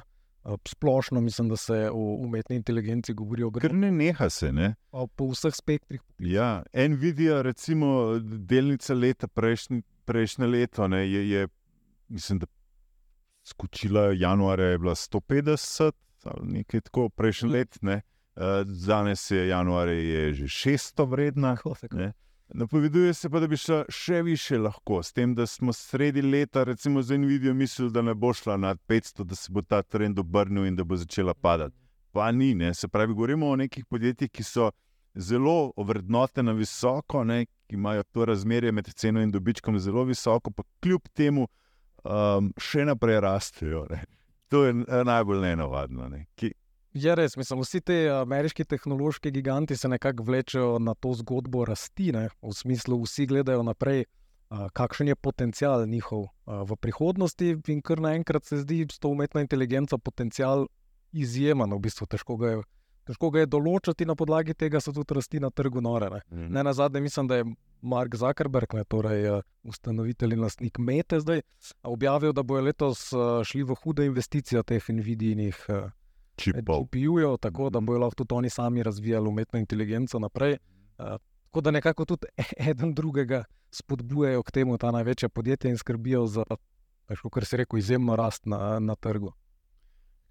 [0.69, 4.53] splošno, mislim, da se o umetni inteligenci govori Ker ogromno ne neha se.
[4.53, 4.75] Ne?
[5.17, 6.01] po, vseh spektrih.
[6.19, 11.49] Ja, Nvidia, recimo, delnica leta prejšnje, prejšnje leto, ne, je, je,
[12.09, 12.47] mislim, da
[13.45, 15.93] skočila januarja, je bila 150
[16.25, 18.03] ali nekaj tako, prejšnji let, ne.
[18.37, 18.43] Uh,
[18.87, 21.57] danes je januar, je že 600 vredna.
[21.57, 21.97] Tako, tako.
[21.97, 22.13] Ne.
[22.55, 26.65] Napoveduje se pa, da bi šla še više lahko, s tem, da smo sredi leta,
[26.65, 30.19] recimo za Nvidijo, mislili, da ne bo šla nad 500, da se bo ta trend
[30.19, 31.77] obrnil in da bo začela padati.
[32.13, 32.75] Pa ni, ne.
[32.75, 34.71] se pravi, govorimo o nekih podjetjih, ki so
[35.15, 40.63] zelo ovrednotena visoko, ne, ki imajo to razmerje med ceno in dobičkom zelo visoko, pa
[40.81, 41.49] kljub temu
[42.05, 43.85] um, še naprej rastejo.
[43.91, 44.05] Ne.
[44.49, 44.73] To je
[45.05, 46.09] najbolj nenavadno.
[46.09, 46.25] Ne.
[46.35, 46.53] Ki,
[46.97, 52.13] Je res, mislim, vsi ti ameriški tehnološki giganti se nekako vlečejo na to zgodbo rasti,
[52.13, 52.29] ne?
[52.43, 54.07] v smislu, vsi gledajo naprej,
[54.49, 59.13] a, kakšen je potencial njihov a, v prihodnosti, in kar naenkrat se zdi s to
[59.13, 60.67] umetno inteligenco potencial
[61.13, 62.67] izjemen, v bistvu težko ga je.
[63.09, 66.11] Težko ga je določiti, na podlagi tega so tudi rasti na trgu nore.
[66.29, 67.47] Ne, ne na zadnje, mislim, da je
[67.81, 71.41] Mark Zuckerberg, ne, torej eh, ustanovitelj in lastnik Mete, zdaj
[71.89, 75.89] objavil, da bojo letos eh, šli v hude investicije teh Nvidijinih eh,
[76.39, 76.87] čipov.
[76.87, 80.57] GPU-jev, tako da bodo lahko tudi oni sami razvijali umetno inteligenco naprej.
[80.99, 82.27] Uh, tako da nekako tudi
[82.71, 86.45] eden drugega spodbujajo k temu, ta največja podjetja in skrbijo za,
[87.23, 89.33] kot se reče, izjemno rast na, na trgu.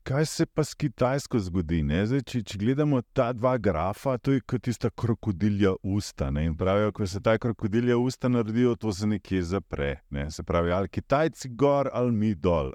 [0.08, 1.82] Kaj se pa s Kitajsko zgodi?
[1.84, 6.30] Zdaj, če, če gledamo ta dva grafa, to je kot tista krokodilja usta.
[6.32, 6.46] Ne?
[6.48, 9.89] In pravijo, ko se ta krokodilja usta naredijo, to se nekje zapre.
[10.10, 10.30] Ne?
[10.32, 12.72] Se pravi, ali Kitajci gor ali mi dol.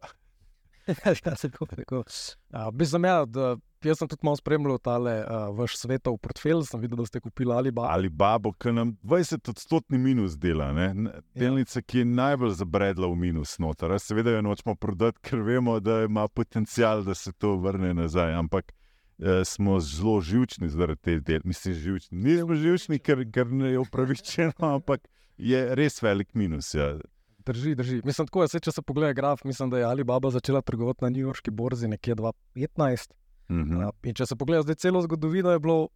[1.27, 2.05] Ja, tako, tako.
[2.51, 6.81] Uh, Mislim, ja, da, jaz sem tudi malo spremljal tale uh, vaš svetov portfelj, sem
[6.81, 7.88] videl, da ste kupili Alibaba.
[7.95, 10.73] Ali babo, ki nam 20-odstotni minus dela.
[10.73, 10.92] Ne?
[11.35, 13.92] Delnica, ki je najbolj zabredla v minus noter.
[13.92, 18.35] A Seveda jo nočemo prodati, ker vemo, da ima potencial, da se to vrne nazaj.
[18.35, 21.40] Ampak eh, smo zelo živčni zaradi te del.
[21.45, 22.18] Mislim, živčni.
[22.18, 26.75] Nismo živčni, ker, ker ne je upravičeno, ampak je res velik minus.
[26.75, 26.97] Ja.
[27.42, 28.00] Drži, drži.
[28.05, 31.11] Mislim, tako je, saj, če se pogleda graf, mislim, da je Alibaba začela trgovati na
[31.11, 33.11] newyorški borzi nekje 2015.
[33.50, 33.81] Mhm.
[33.81, 35.88] Ja, In če se pogleda zdaj celo zgodovino, je bilo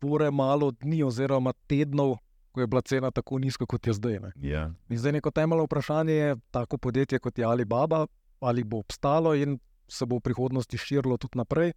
[0.00, 2.16] bore malo dni oziroma tednov,
[2.52, 4.18] ko je bila cena tako nizka, kot je zdaj.
[4.20, 4.32] Ne.
[4.38, 4.70] Ja.
[4.88, 8.06] In zdaj neko temeljno vprašanje je, tako podjetje kot je Alibaba,
[8.40, 11.72] ali bo obstalo in se bo v prihodnosti širilo tudi naprej.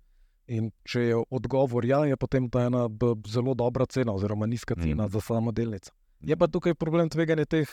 [0.48, 2.86] In če je odgovor ja, je potem to ena
[3.28, 5.12] zelo dobra cena, oziroma nizka cena Mhm.
[5.12, 5.92] za samo delnico.
[6.22, 7.66] Je pa tukaj problem tveganja teh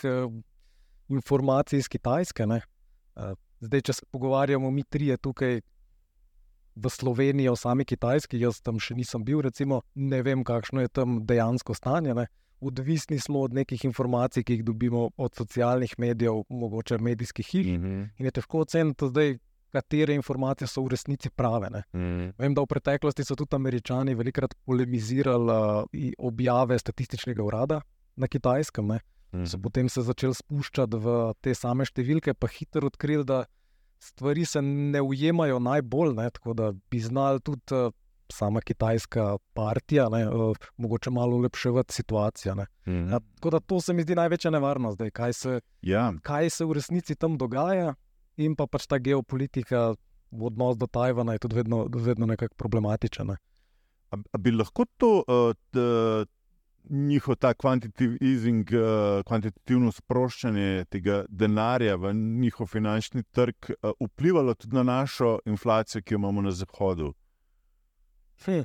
[1.13, 2.47] eh, informacij iz Kitajske.
[2.47, 2.63] ne.
[3.17, 5.61] Eh, Zdaj, če se pogovarjamo, mi trije tukaj
[6.75, 10.91] v Sloveniji o sami Kitajski, jaz tam še nisem bil, recimo, ne vem, kakšno je
[10.91, 12.17] tam dejansko stanje.
[12.17, 12.27] Ne.
[12.63, 17.71] Odvisni smo od nekih informacij, ki jih dobimo od socialnih medijev, mogoče medijskih hiš.
[17.77, 18.03] Mhm.
[18.19, 19.37] In je težko oceniti, zdaj,
[19.73, 21.71] katere informacije so v resnici prave.
[21.71, 21.85] Ne.
[21.95, 22.35] Mhm.
[22.39, 27.81] Vem, da v preteklosti so tudi američani velikrat polemizirali uh, objave statističnega urada
[28.17, 28.87] na kitajskem.
[28.87, 29.01] Ne.
[29.33, 29.63] So Mhm.
[29.63, 33.45] potem se začeli spuščati v te same številke, pa hitro odkrili, da
[33.99, 37.93] stvari se ne ujemajo najbolj, ne, tako da bi znali tudi uh,
[38.29, 42.55] sama kitajska partija, ne, uh, mogoče malo ulepševati situacijo.
[42.55, 42.67] Ne.
[42.87, 43.09] Mhm.
[43.11, 46.65] Ja, tako da to se mi zdi največja nevarnost, zdaj, kaj, se, Ja, kaj se
[46.65, 47.95] v resnici tam dogaja,
[48.37, 49.95] in pa pač ta geopolitika.
[50.33, 53.27] Odnos do Tajvana je tudi vedno, vedno nekako problematičen.
[53.27, 53.37] Ne.
[54.11, 55.53] A, a bi lahko to uh,
[56.91, 64.55] njihov ta kvantitativ easing, uh, kvantitativno sproščanje tega denarja v njihov finančni trg uh, vplivalo
[64.55, 67.15] tudi na našo inflacijo, ki jo imamo na zahodu,
[68.45, 68.63] Hm.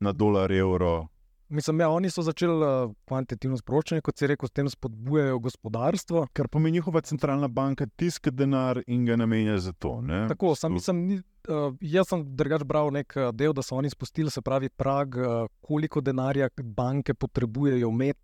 [0.00, 1.08] na dolar, evro.
[1.50, 6.28] Mislim, ja, oni so začeli uh, kvantitativno sproščanje, kot si rekel, s tem spodbujajo gospodarstvo.
[6.32, 9.96] Kar pomeni, njihova centralna banka tiska denar in ga namenja za to.
[10.06, 10.22] Ne?
[10.30, 11.16] Tako, sam, mislim, ni,
[11.50, 15.18] uh, jaz sem drugač bral nek uh, del, da so oni spustili, se pravi, prag,
[15.18, 18.22] uh, koliko denarja banke potrebujejo imeti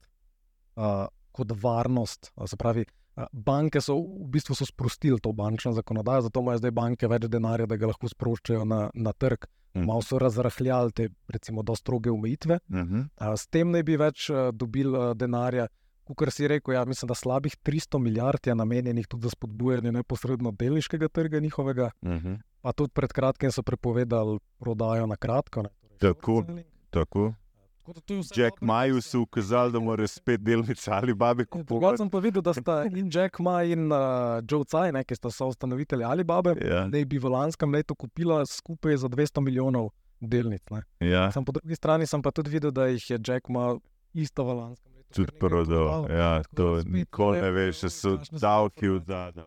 [0.77, 2.31] uh, kot varnost.
[2.37, 2.87] Uh, se pravi,
[3.17, 7.27] uh, banke so v bistvu so sprostili to bančno zakonodajo, zato imajo zdaj banke več
[7.27, 9.51] denarja, da ga lahko sproščajo na, na trg.
[9.77, 9.87] Mhm.
[9.87, 12.59] Malo so razrahljali te, recimo, dosti stroge omejitve.
[12.69, 13.09] Uh -huh.
[13.17, 15.67] A, S tem naj bi več dobili denarja.
[16.17, 20.53] Kar si rekel, ja, mislim, da slabih 300 milijard je namenjenih tudi za spodbujanje neposredno
[20.53, 21.91] delniškega trga njihovega.
[22.03, 22.39] Uh -huh.
[22.63, 25.63] Pa tudi pred kratkim so prepovedali prodajo na kratko.
[25.63, 26.45] Ne, torej Tako.
[26.91, 27.35] Tako.
[28.37, 31.99] Jack Maju so ukazali, da mora spet delnice ali babe Drugače kupovati.
[31.99, 33.99] sem pa videl, da sta in Jack Ma in uh,
[34.51, 38.97] Joe Tsai, ne, ki sta soustanovitelji Alibabe, Ja, da bi v lanskem letu kupila skupaj
[38.97, 40.63] za 200 milijonov delnic.
[40.71, 40.83] Ne.
[41.11, 41.31] ja.
[41.33, 43.77] Sam po drugi strani sem pa tudi videl, da jih je Jack Ma
[44.15, 46.07] isto v lanskem letu tudi prodal.
[46.11, 49.47] Ja, to nikoli ne veš, če so davki v zadnjem.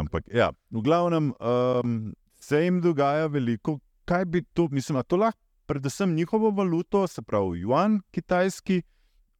[0.00, 3.78] Ampak, ja, v glavnem um, se jim dogaja veliko.
[4.06, 8.82] Kaj bi to, mislim, to lahko, predvsem njihovo valuto, se pravi, juan, kitajski,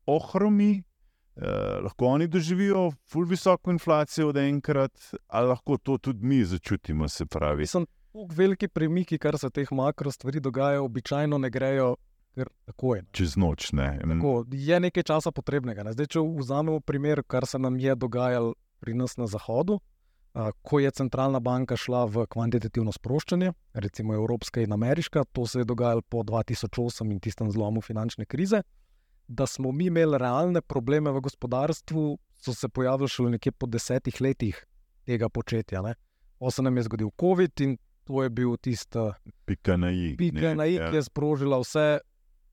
[0.06, 0.82] ohromi,
[1.36, 7.08] eh, lahko oni doživijo ful visoko inflacijo od enkrat, ali lahko to tudi mi začutimo,
[7.08, 7.60] se pravi.
[7.60, 11.96] Mislim, tako veliki premiki, kar se teh makro stvari dogaja, običajno ne grejo
[12.36, 13.02] kar takoj.
[13.02, 13.08] ne.
[13.12, 13.98] Čez noč ne.
[14.02, 15.84] Tako, je nekaj časa potrebnega.
[15.86, 15.94] Ne.
[15.96, 19.80] Zdaj, če vzamemo primer, kar se nam je dogajalo pri nas na Zahodu,
[20.62, 25.64] ko je centralna banka šla v kvantitativno sproščanje, recimo evropska in ameriška, to se je
[25.64, 28.62] dogajalo po 2008 in tistem zlomu finančne krize.
[29.28, 34.20] Da smo mi imeli realne probleme v gospodarstvu, so se pojavili šele nekje po desetih
[34.20, 34.60] letih
[35.06, 35.82] tega početja.
[35.82, 35.94] Ne.
[36.38, 38.98] O se nam je zgodil COVID in to je bil tisti
[39.44, 40.14] Pika na i.
[40.16, 40.90] pika ne, na i, ja.
[40.90, 41.98] ki je sprožila vse,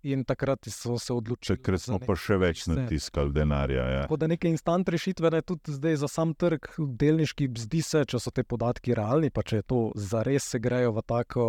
[0.03, 1.57] in takrat so se odločili.
[1.57, 3.83] Takrat smo pa še več natiskali denarja.
[3.89, 4.01] Ja.
[4.05, 8.19] Tako da neke instant rešitve, ne, tudi zdaj za sam trg, delniški, zdi se, če
[8.19, 11.45] so te podatki realni, pa če je to zares se grejo v tako,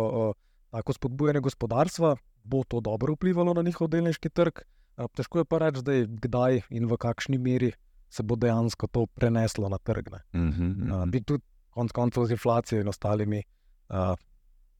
[0.75, 2.15] tako spodbujanje gospodarstva,
[2.45, 4.63] bo to dobro vplivalo na njihov delniški trg.
[4.95, 7.73] Težko je pa reči, zdaj, kdaj in v kakšni meri
[8.09, 10.11] se bo dejansko to preneslo na trg.
[10.11, 10.21] ne.
[10.33, 11.11] Mhm, A, mhm.
[11.11, 13.43] Bi tudi konec koncev z inflacijo in ostalimi
[13.89, 14.15] a,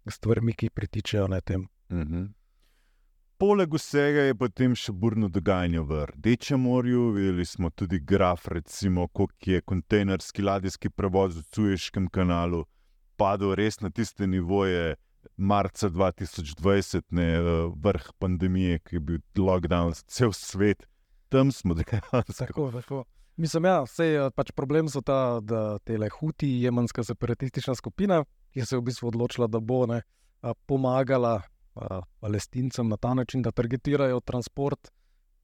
[0.07, 1.67] stvarmi, ki pritičejo na tem.
[1.91, 2.31] Mhm.
[3.37, 7.09] Poleg vsega je potem še burno dogajanje v Rdečem morju.
[7.17, 12.63] Videli smo tudi graf, recimo, koliko je kontejnerski ladijski prevoz v Sueškem kanalu
[13.17, 14.95] padel res na tiste nivoje
[15.37, 20.85] marca 2020, ne, eh, vrh pandemije, ki je bil lockdown za cel svet.
[21.29, 22.33] Tam smo dejansko.
[22.37, 23.03] Tako, tako.
[23.37, 28.75] Mislim, ja, sej, pač problem so ta, da te Huti, jemenska separatistična skupina, ki se
[28.75, 30.03] je v bistvu odločila, da bo ne,
[30.41, 31.41] a, pomagala
[32.19, 34.91] palestincem na ta način, da targetirajo transport,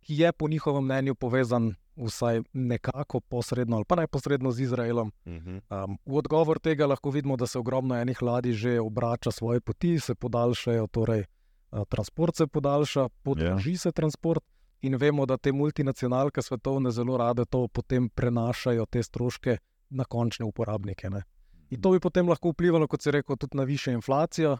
[0.01, 5.11] ki je po njihovem mnenju povezan vsaj nekako posredno ali pa neposredno z Izraelom.
[5.27, 5.57] Mhm.
[5.69, 9.99] Um, v odgovor tega lahko vidimo, da se ogromno enih ladij že obrača svoje poti,
[9.99, 11.25] se podaljšajo, torej
[11.71, 14.43] a, transport se podaljša, podraži se transport.
[14.81, 19.57] In vemo, da te multinacionalke svetovne zelo rade to potem prenašajo, te stroške
[19.89, 21.09] na končne uporabnike.
[21.09, 21.21] Ne.
[21.69, 24.57] In to bi potem lahko vplivalo, kot se reče, tudi na više inflacijo.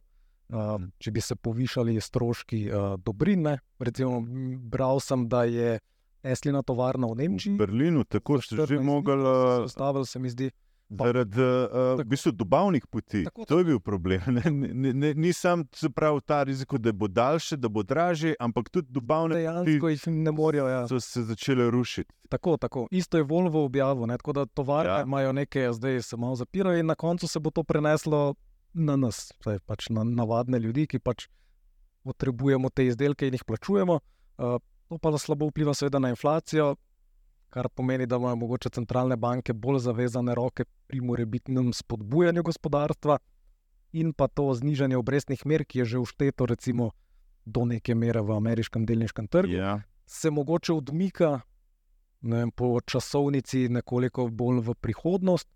[0.52, 3.60] Uh, če bi se povišali stroški uh, dobrin, ne.
[3.80, 4.20] recimo,
[4.60, 5.80] bral sem, da je
[6.24, 7.54] Eslina tovarna v Nemčiji.
[7.56, 9.16] V Berlinu, tako ste že 14 dni mogli.
[9.16, 10.52] so Uh, Stavili se mi zdi.
[10.92, 13.24] Zaradi uh, v bistvu dobavnih poti.
[13.24, 14.22] Tako, to je bil problem.
[14.36, 18.36] Ne, ne, ne, ni sam se pravi ta rizik, da bo daljše, da bo dražje,
[18.40, 20.68] ampak tudi dobavne Dejansko jih ne morejo.
[20.68, 20.88] Ja.
[20.88, 22.12] so se začele rušiti.
[22.30, 22.88] Tako, tako.
[22.92, 24.18] Isto je Volvo objavil, ne?
[24.18, 25.02] tako da tovarne Ja.
[25.08, 28.36] imajo nekaj, zdaj se malo zapirajo, in na koncu se bo to preneslo
[28.74, 31.28] na nas, Zdaj, pač na navadne ljudi, ki pač
[32.04, 34.00] potrebujemo te izdelke in jih plačujemo.
[34.38, 36.76] To pa slabo vpliva seveda na inflacijo,
[37.52, 43.20] kar pomeni, da imajo mogoče centralne banke bolj zavezane roke pri morebitnem spodbujanju gospodarstva
[43.92, 46.92] in pa to znižanje obrestnih mer, ki je že všteto recimo
[47.46, 49.82] do neke mere v ameriškem delniškem trgu Ja.
[50.06, 51.42] se mogoče odmika
[52.22, 55.48] vem, po časovnici nekoliko bolj v prihodnost.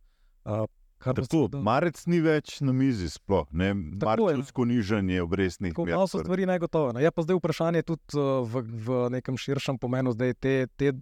[1.06, 3.74] Uh, Tako, marec ni več na mizi, sploh ne.
[3.74, 5.94] Marčevsko nižanje obrestnih mer.
[5.94, 6.94] malo so stvari negotove.
[6.98, 7.04] Ne.
[7.06, 10.12] Je pa zdaj vprašanje tudi uh, v, v nekem širšem pomenu.
[10.18, 10.94] Zdaj te, te,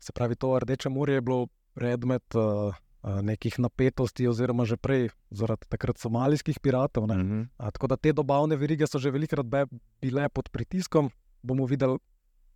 [0.00, 2.68] se pravi, to Rdeče morje je bilo predmet uh,
[3.02, 7.08] uh, nekih napetosti, oziroma že prej zaradi takrat somalijskih piratov.
[7.08, 7.16] Ne.
[7.16, 7.40] Mhm.
[7.56, 9.66] A, tako da te dobavne verige so že velikrat be-
[10.00, 11.10] bile pod pritiskom.
[11.42, 11.98] Bomo videli,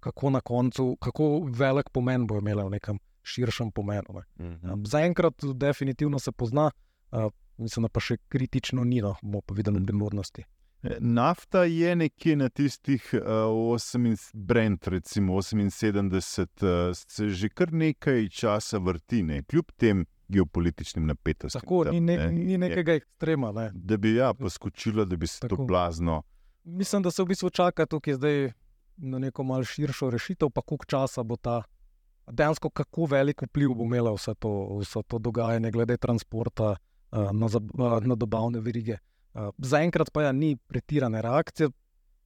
[0.00, 4.14] kako na koncu, kako velik pomen bo imela v nekem širšem pomenu.
[4.14, 4.22] Ne.
[4.46, 4.84] Mhm.
[4.84, 6.70] Zaenkrat definitivno se pozna,
[7.12, 7.26] uh,
[7.58, 10.44] mislim, pa še kritično ni, no, bomo pa videli v prihodnosti.
[11.00, 13.20] Nafta je nekje na tistih uh,
[13.74, 14.06] 8,
[14.36, 19.42] brend, recimo 78, uh, se že kar nekaj časa vrti, ne?
[19.42, 21.60] kljub tem geopolitičnim napetostim.
[21.60, 23.52] Tako tam, ni, ne, ne, ni je- nekega ekstrema.
[23.52, 23.70] Ne.
[23.74, 25.64] Da bi ja, poskočilo, da bi se to Tako.
[25.64, 26.22] blazno.
[26.64, 28.52] Mislim, da se v bistvu čaka tukaj zdaj
[28.96, 31.62] na neko malce širšo rešitev, pa koliko časa bo ta.
[32.26, 34.50] Dejansko, kako velik vpliv bo imelo vse to,
[34.80, 38.98] vse to dogajanje, glede transporta uh, na, zab- uh, na dobavne verige.
[39.34, 41.70] Uh, Zaenkrat pa ja, ni pretirane reakcije,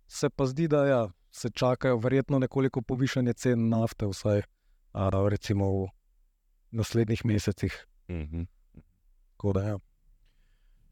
[0.07, 5.70] se pa zdi, da ja, se čakajo verjetno nekoliko povišanje cen nafte, vsaj uh, recimo
[5.70, 5.86] v
[6.70, 7.86] naslednjih mesecih.
[8.11, 8.42] Mhm.
[9.36, 9.78] Tako Da, ja.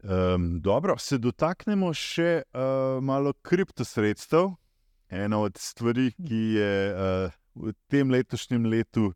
[0.03, 4.53] Um, dobro, se dotaknemo še uh, malo kriptosredstev.
[5.09, 9.13] Ena od stvari, ki je uh, v tem letošnjem letu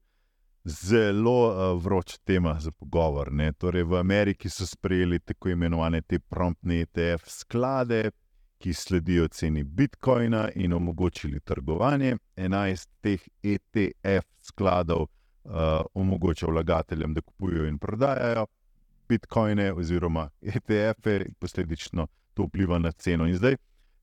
[0.63, 3.31] zelo uh, vroča tema za pogovor.
[3.57, 8.11] Torej, v Ameriki so sprejeli tako imenovane te promptne ETF sklade,
[8.57, 12.17] ki sledijo ceni bitcoina in omogočili trgovanje.
[12.35, 18.45] 11 teh ETF skladov uh, omogoča vlagateljem, da kupujejo in prodajajo
[19.09, 23.27] bitcoine oziroma ETF-e, in posledično to vpliva na ceno.
[23.27, 23.53] In zdaj,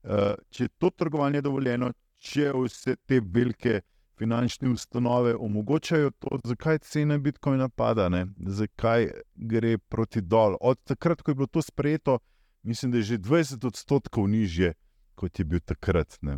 [0.03, 3.81] uh, če je to trgovanje dovoljeno, če vse te velike
[4.21, 8.27] finančne ustanove omogočajo to, zakaj cena bitcoina pada, ne?
[8.37, 10.57] zakaj gre proti dol.
[10.61, 12.19] Od takrat, ko je bilo to sprejeto,
[12.63, 14.75] mislim, da je že 20 odstotkov nižje,
[15.17, 16.19] kot je bil takrat.
[16.21, 16.37] Ne?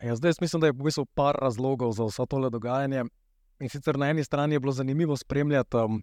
[0.00, 3.04] Ja, zdaj mislim, da je v bistvu par razlogov za vse tole dogajanje.
[3.60, 6.02] In sicer na eni strani je bilo zanimivo spremljati um,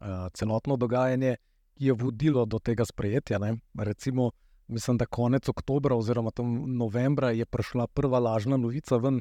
[0.00, 1.36] uh, celotno dogajanje,
[1.76, 3.38] ki je vodilo do tega sprejetja.
[3.38, 3.58] Ne.
[3.78, 4.30] Recimo,
[4.68, 6.32] mislim, da konec oktobra oziroma
[6.66, 9.20] novembra je prišla prva lažna novica ven,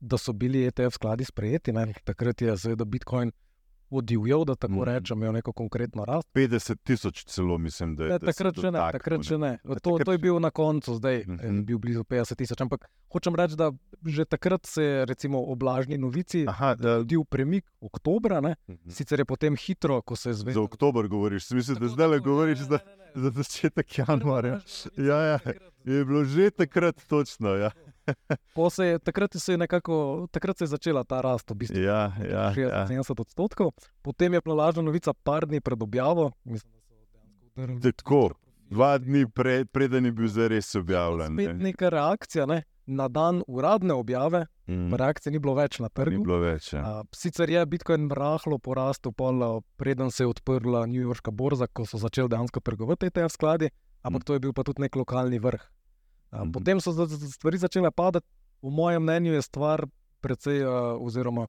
[0.00, 1.72] da so bili ETF skladi sprejeti.
[1.72, 1.92] Ne.
[2.04, 3.32] Takrat je seveda Bitcoin
[3.90, 4.84] odivjal, da tako Mhm.
[4.84, 6.28] rečem, imel neko konkretno rast.
[6.32, 8.10] 50 tisoč celo, mislim, da je.
[8.10, 9.48] Ne, takrat še ne, takrat še ne.
[9.58, 11.56] Ja, To, takrat to je bil na koncu, zdaj Mhm.
[11.56, 12.60] je bil blizu 50 tisoč.
[12.60, 13.72] Ampak hočem reči, da
[14.04, 18.56] že takrat se je recimo o blažni novici Aha, da, zgodil premik oktobra, ne?
[18.68, 18.90] Mhm.
[18.90, 20.62] sicer je potem hitro, ko se je za zvedel.
[20.62, 22.78] oktober govoriš, mislim, da zdaj le govoriš za,
[23.14, 24.60] za začetek januarja.
[24.98, 25.38] Ja, ja,
[25.86, 27.56] je bilo že takrat točno.
[27.56, 27.70] Ja,
[28.70, 29.96] se je, takrat, se je nekako,
[30.30, 32.86] takrat se je začela ta rast, v bistvu ja, ja, ja.
[32.86, 33.70] 60-70 odstotkov.
[34.02, 36.32] Potem je bila lažna novica par dni pred objavo.
[36.44, 36.72] Mislim,
[37.82, 38.30] Tako,
[38.70, 41.34] dva dni pre, preden je bil zares objavljen.
[41.34, 41.64] Spet ne.
[41.64, 42.46] neka reakcija.
[42.46, 42.62] Ne?
[42.86, 46.22] Na dan uradne objave, Mm, reakcije ni bilo več na Ni trgu.
[46.22, 46.72] bilo več.
[46.72, 46.80] Ja.
[46.80, 49.40] A, sicer je Bitcoin rahlo porastel, pol,
[49.76, 53.70] preden se je odprla New Yorkska borza, ko so začeli dejansko trgovati ETF skladi,
[54.02, 54.24] ampak Mm.
[54.24, 55.60] to je bil pa tudi nek lokalni vrh.
[56.32, 56.52] Mhm.
[56.52, 56.92] potem so
[57.32, 58.26] stvari začele padati.
[58.60, 59.86] Po mojem mnenju je stvar
[60.20, 61.46] precej, a, oziroma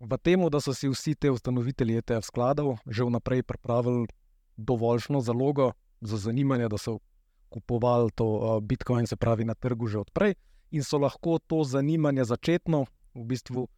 [0.00, 4.06] v tem, da so si vsi ti ustanovitelji ETF skladov že vnaprej pripravili
[4.56, 6.98] dovoljšno zalogo za zanimanje, da so
[7.48, 10.34] kupovali to a, Bitcoin, se pravi na trgu že odprej,
[10.70, 13.68] in so lahko to zanimanje začetno v bistvu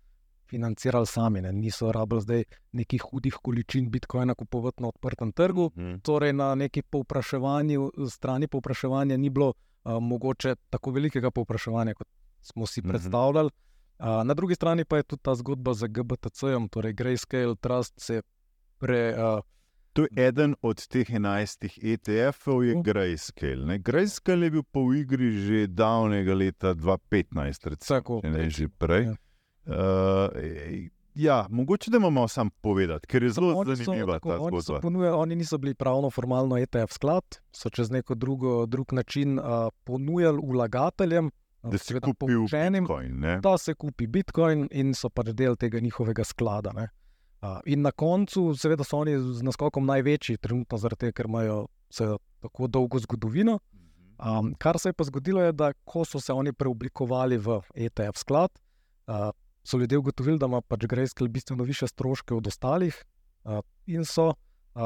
[0.49, 1.41] financirali sami.
[1.41, 1.53] Ne.
[1.53, 5.71] Niso rabili zdaj nekih hudih količin Bitcoina kupovati na odprtem trgu.
[5.77, 9.53] Mm, Torej, na neki povpraševanju, strani povpraševanja ni bilo
[9.85, 12.09] uh, mogoče tako velikega povpraševanja, kot
[12.41, 12.89] smo si Mhm.
[12.89, 13.51] predstavljali.
[13.99, 18.23] Uh, na drugi strani pa je tudi ta zgodba z GBTC-jem, torej Grayscale Trust se
[18.79, 19.15] pre.
[19.15, 19.41] Uh,
[19.93, 22.83] To je eden od teh enajstih ETF-ov, je Mhm.
[22.83, 23.67] Grayscale.
[23.67, 23.79] Ne?
[23.79, 29.05] Grayscale je bil pa v igri že davnega leta 2015, recimo, Tako, ne že prej.
[29.05, 29.15] Ja.
[29.67, 30.31] Uh,
[31.19, 34.57] ja, mogoče da imamo sam povedati, ker je zelo Oni so- zanimiva tako, ta oni
[34.57, 34.81] so zgodba.
[34.81, 39.45] ponujali- Oni niso bili pravno, formalno ETF sklad, so čez neko drugo, drug način uh,
[39.85, 41.31] ponujali vlagateljem,
[41.63, 43.19] Da si seveda kupil poučenim, Bitcoin.
[43.19, 43.41] Ne?
[43.41, 46.73] da se kupi Bitcoin in so pač del tega njihovega sklada.
[46.73, 46.89] Ne.
[47.43, 51.59] Uh, in na koncu, seveda, so oni z naskokom največji, trenutno zaradi tega, ker imajo
[51.91, 53.59] seveda, tako dolgo zgodovino.
[54.19, 58.17] Um, kar se je pa zgodilo, je, da ko so se oni preoblikovali v ETF
[58.17, 58.51] sklad,
[59.07, 59.31] uh,
[59.69, 63.05] so ljudje ugotovili, da ima pač Grayscale bistveno više stroške od ostalih
[63.45, 64.35] uh, in so uh,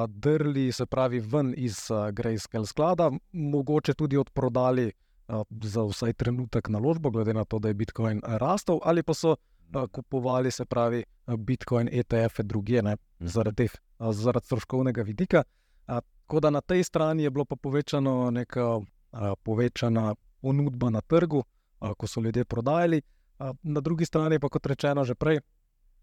[0.09, 4.89] drli, se pravi, ven iz uh, Grayscale sklada, mogoče tudi odprodali
[5.29, 9.15] uh, za vsaj trenutek naložbo, glede na to, da je Bitcoin uh, rastel, ali pa
[9.15, 13.29] so uh, kupovali, se pravi, uh, Bitcoin ETF-e druge, ne, Mhm.
[13.29, 15.45] zaradi, teh, uh, zaradi stroškovnega vidika.
[15.89, 16.01] Uh,
[16.33, 18.81] Tako da na tej strani je bilo pa povečano neka
[19.13, 21.43] a, povečana ponudba na trgu,
[21.81, 23.03] a, ko so ljudje prodajali.
[23.05, 23.22] A,
[23.63, 25.41] Na drugi strani pa, kot rečeno že prej,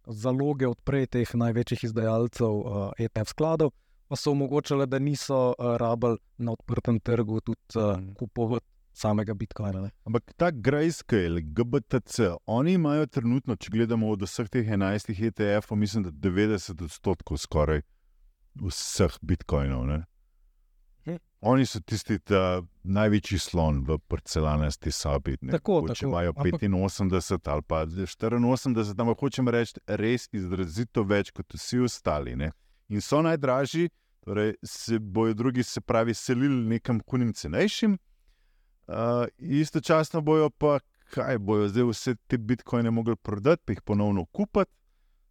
[0.07, 3.71] zaloge od prej teh največjih izdajalcev a, ETF skladov
[4.07, 8.13] pa so omogočale, da niso a, rabili na odprtem trgu tudi Mhm.
[8.13, 9.82] kupovati samega Bitcoina.
[9.82, 9.89] Ne.
[10.05, 16.03] Ampak ta Grayscale, GBTC, oni imajo trenutno, če gledamo od vseh teh 11 ETF-ov, mislim,
[16.03, 17.82] da 90 odstotkov skoraj
[18.55, 19.86] vseh Bitcoinov.
[19.88, 20.03] Ne?
[21.42, 25.38] Oni so tisti ta največji slon v porcelanasti sobi.
[25.42, 25.52] ne.
[25.52, 26.10] Tako, Mogoče tako.
[26.10, 32.36] imajo Ampak- 85 ali pa 84, ampak hočem reči, res izrazito več kot vsi ostali.
[32.36, 32.52] Ne?
[32.90, 33.90] In so najdražji,
[34.26, 37.98] torej se bojo drugi, se pravi, selili nekam kunim cenejšim,
[38.88, 38.96] uh,
[39.38, 40.80] istočasno bojo pa,
[41.14, 44.72] kaj bojo zdaj vse te bitcoine mogli prodati, pa jih ponovno kupiti,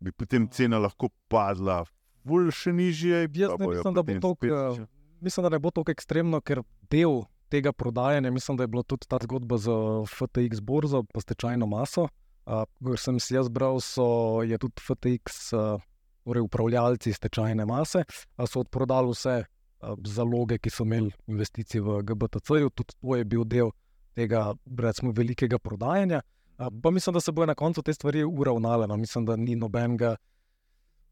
[0.00, 1.84] bi potem cena lahko padla.
[2.24, 4.88] Bolj še nižje, Jaz ne mislim, da bo potem
[5.18, 8.82] eh, Mislim, da ne bo tako ekstremno, ker del tega prodajanja, mislim, da je bila
[8.82, 9.70] tudi ta zgodba z
[10.06, 12.08] FTX borzo, pa stečajno maso.
[12.48, 15.82] Uh, Ker sem si jaz bral, so, je tudi FTX, uh,
[16.24, 18.04] torej upravljalci stečajne mase,
[18.46, 23.44] so odprodali vse uh, zaloge, ki so imeli investicije v GBTC-ju, tudi to je bil
[23.44, 23.72] del
[24.16, 26.22] tega, recimo, velikega prodajanja.
[26.58, 28.86] Uh, pa mislim, da se bojo na koncu te stvari uravnale.
[28.86, 28.96] No.
[28.96, 30.16] Mislim, da ni nobenega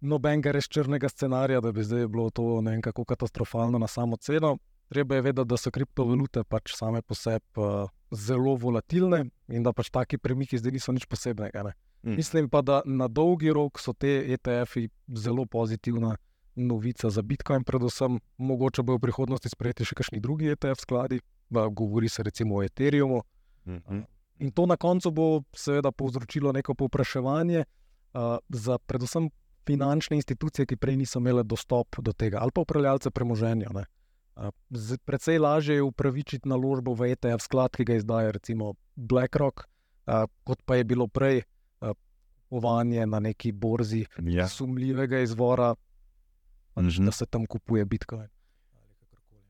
[0.07, 4.17] nobenega res črnega scenarija, da bi zdaj bilo to ne vem kako katastrofalno na samo
[4.17, 4.57] ceno.
[4.89, 9.73] Treba je vedeti, da so kriptovalute pač same po sebi uh, zelo volatilne in da
[9.75, 11.65] pač taki premiki zdaj niso nič posebnega.
[11.67, 11.73] Ne.
[12.07, 12.17] Mm.
[12.17, 16.15] Mislim pa, da na dolgi rok so te ETF-ji zelo pozitivna
[16.57, 21.19] novica za Bitcoin, predvsem mogoče bojo v prihodnosti sprejeti še kakšni drugi ETF skladi,
[21.53, 23.23] pa govori se recimo o Ethereumu.
[23.67, 24.05] Mhm.
[24.39, 25.27] In to na koncu bo
[25.57, 29.31] seveda povzročilo neko povpraševanje uh, za predvsem
[29.67, 33.69] finančne institucije, ki prej niso imele dostop do tega, ali pa upravljalce premoženja.
[33.71, 33.85] ne.
[34.71, 39.61] Z- Precej lažje je upravičiti naložbo v ETF sklad, ki ga izdaja recimo BlackRock,
[40.07, 40.15] uh,
[40.45, 41.43] kot pa je bilo prej
[42.49, 44.49] kupovanje na neki borzi Ja.
[44.49, 45.75] sumljivega izvora,
[46.75, 47.05] pač, Mhm.
[47.05, 48.29] da se tam kupuje Bitcoin.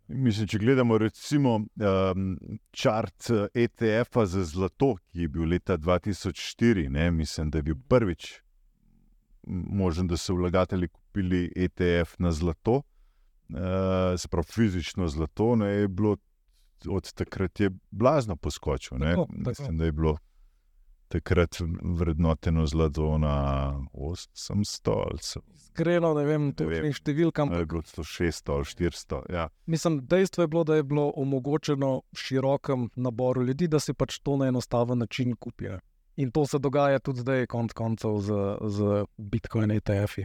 [0.09, 2.39] Mislim, če gledamo recimo um,
[2.71, 7.75] čart eh, ETF-a za zlato, ki je bil leta 2004, ne, mislim, da je bil
[7.89, 8.41] prvič
[9.47, 12.83] možen, da so vlagatelji kupili ETF na zlato, uh,
[14.19, 16.17] se pravi fizično zlato, ne, je bilo
[16.89, 18.99] od takrat je blazno poskočil.
[18.99, 19.49] Ne, Tako, tako.
[19.49, 20.19] mislim, da je bilo
[21.09, 23.35] takrat vrednoteno zlato na
[23.93, 26.55] 800 ali so- Iskreno ne vem, vem.
[26.55, 29.33] točnih številk, ali je ampak bilo to 600 ali 400.
[29.33, 29.49] Ja.
[29.67, 34.37] Mislim, dejstvo je bilo, da je bilo omogočeno širokem naboru ljudi, da si pač to
[34.37, 35.79] na enostaven način kupijo.
[36.17, 38.33] In to se dogaja tudi zdaj, konec koncev, z,
[38.69, 40.25] z Bitcoin ETF-ji.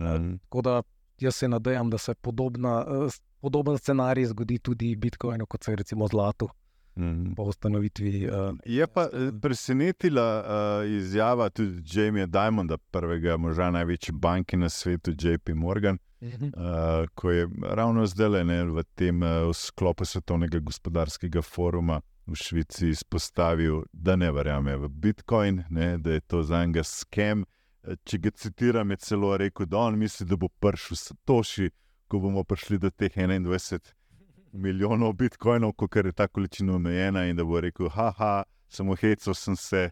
[0.00, 0.36] Mhm.
[0.36, 0.82] Tako da
[1.20, 3.10] jaz se nadejam, da se podobna, eh,
[3.40, 6.48] podoben scenarij zgodi tudi Bitcoinu, kot se je recimo zlatu
[6.96, 7.34] Mhm.
[7.34, 8.28] po ustanovitvi.
[8.28, 14.68] Uh, Je pa eh, presenetila uh, izjava tudi Jamieja Diamonda, prvega moža največje banke na
[14.68, 16.28] svetu, JP Morgan, uh,
[17.14, 23.82] ko je ravno zdaj ne, v tem uh, sklopu Svetovnega gospodarskega foruma v Švici izpostavil,
[23.92, 27.44] da ne verjame v Bitcoin, ne, da je to za njega skem.
[28.04, 31.70] Če ga citiram, je celo rekel, da on misli, da bo prišel Satoshi,
[32.08, 33.92] ko bomo prišli do teh 21
[34.52, 39.56] milijonov bitcoinov, kot je ta količina omejena, in da bo rekel, haha, samo hecal sem
[39.56, 39.90] se.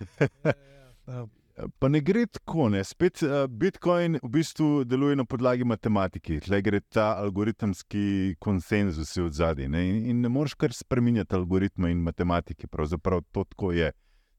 [1.78, 2.80] Pa ne gre tako, ne.
[2.84, 9.36] spet uh, Bitcoin v bistvu deluje na podlagi matematike, tle gre ta algoritemski konsenzus od
[9.36, 9.68] zadaj.
[9.68, 9.82] Ne?
[9.88, 13.92] In, in ne moreš kar spremenjati algoritma in matematike, pravzaprav to tako je.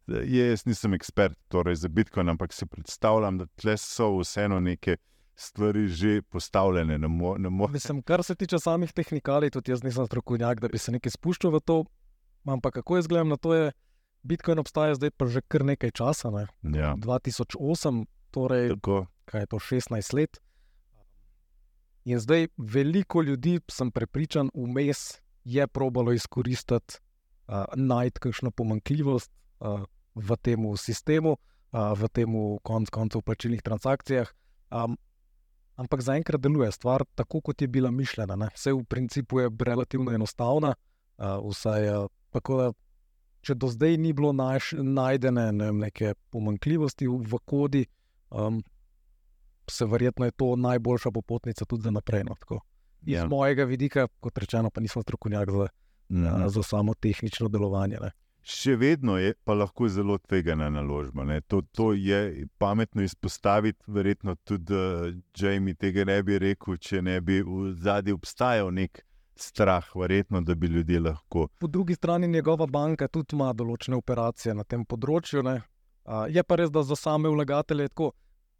[0.07, 0.49] je.
[0.49, 4.97] Jaz nisem ekspert torej za Bitcoin, ampak si predstavljam, da tle so vseeno neke
[5.35, 6.97] stvari že postavljene.
[6.97, 10.67] Ne mo, ne mo, Mislim, kar se tiče samih tehnikalij, tudi jaz nisem strokovnjak, da
[10.67, 11.83] bi se nekaj spuščal v to.
[12.45, 13.71] Ampak kako jaz gledam na to, je
[14.23, 16.31] Bitcoin obstaja zdaj pa že kar nekaj časa.
[16.31, 16.47] Ne?
[16.63, 19.05] ja, 2008, torej tako.
[19.25, 20.39] kaj je to 16 let.
[22.05, 26.99] In zdaj veliko ljudi, sem prepričan, vmes je probalo izkoristiti,
[27.47, 29.83] uh, najti kakšno pomanjkljivost uh,
[30.15, 31.37] v tem sistemu,
[31.71, 34.27] uh, v tem konc koncev plačilnih transakcijah.
[34.71, 34.97] Um,
[35.75, 38.35] ampak zaenkrat deluje stvar tako, kot je bila mišljena.
[38.35, 38.51] Ne?
[38.55, 40.75] Vse v principu je relativno enostavna.
[41.17, 42.71] Uh, vsaj, uh, tako da,
[43.43, 47.85] če do zdaj ni bilo naš, najdene ne vem, neke pomanjkljivosti v, kodi,
[48.31, 48.61] um,
[49.67, 52.23] se verjetno je to najboljša popotnica tudi za naprej.
[52.23, 52.61] No, tako.
[53.03, 53.27] Iz Ja.
[53.27, 55.67] mojega vidika, kot rečeno, pa nisem strokovnjak za,
[56.09, 56.47] Mhm.
[56.47, 57.97] za samo tehnično delovanje.
[57.99, 58.11] Ne.
[58.43, 61.23] Še vedno je pa lahko zelo tvegana naložba.
[61.23, 61.41] ne.
[61.41, 62.19] To, to je
[62.57, 68.11] pametno izpostaviti, verjetno tudi uh, Jamie tega ne bi rekel, če ne bi v zadnji
[68.11, 69.03] obstajal nek
[69.35, 71.47] strah, verjetno, da bi ljudje lahko.
[71.59, 75.43] Po drugi strani njegova banka tudi ima določene operacije na tem področju.
[75.43, 75.61] Ne.
[76.05, 78.11] A, je pa res, da za same vlagatelje je tako.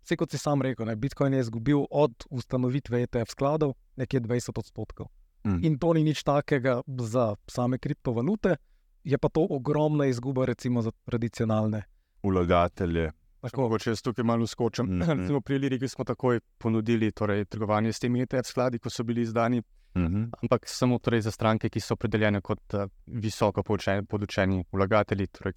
[0.04, 4.60] Vse kot si sam rekel, ne, Bitcoin je izgubil od ustanovitve ETF skladov nekje 20
[4.60, 5.08] odstotkov.
[5.48, 5.62] Mm.
[5.64, 8.58] In to ni nič takega za same kriptovalute,
[9.04, 11.84] je pa to ogromna izguba, recimo za tradicionalne.
[12.24, 13.12] Vlagatelje.
[13.44, 14.86] Tako, mogoče jaz tukaj malo skočim.
[14.86, 15.02] Mm.
[15.02, 15.20] -hmm.
[15.20, 19.22] Recimo pri Liriki smo takoj ponudili torej, trgovanje s temi ETF skladi, ko so bili
[19.22, 19.62] izdani,
[19.96, 20.30] Mhm.
[20.42, 25.54] ampak samo torej, za stranke, ki so opredeljene kot uh, visoko poučeni, podučeni vlagatelji, torej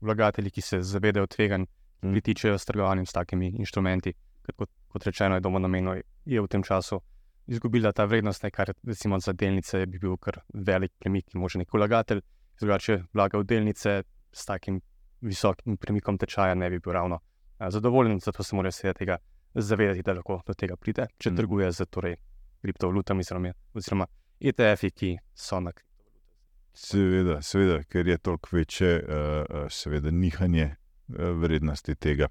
[0.00, 1.72] vlagatelji, ki se zavedajo tveganj, ki
[2.02, 2.12] Mhm.
[2.12, 4.12] pritičejo s trgovanjem s takimi inštrumenti.
[4.42, 7.00] Ker Kot, kot rečeno, je domo namenno je v tem času
[7.46, 11.58] izgubila ta vrednost, ne, kar recimo za delnice bi bil kar velik premik, ki može
[11.58, 12.20] nek vlagatelj,
[12.60, 14.80] drugače vlaga v delnice s takim
[15.20, 17.18] visokim premikom tečaja, ne bi bil ravno
[17.58, 19.16] a, zadovoljen, zato se mora seveda tega
[19.54, 21.36] zavedati, da lahko do tega pride, če Mhm.
[21.36, 22.16] trguje z torej,
[22.62, 23.22] kriptovalutami
[23.74, 24.06] oziroma,
[24.40, 25.72] ETF-ji, ki so na
[26.78, 32.28] Seveda, seveda, ker je toliko večje, uh, seveda, nihanje uh, vrednosti tega.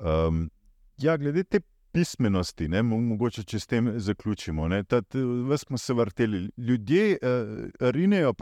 [0.00, 0.50] Um,
[0.98, 1.60] ja, glede te
[1.92, 4.68] pismenosti, ne, mo- mogoče če s tem zaključimo.
[4.68, 5.02] Ne, ta,
[5.50, 6.48] ves smo se vrteli.
[6.56, 8.32] Ljudje uh, rinejo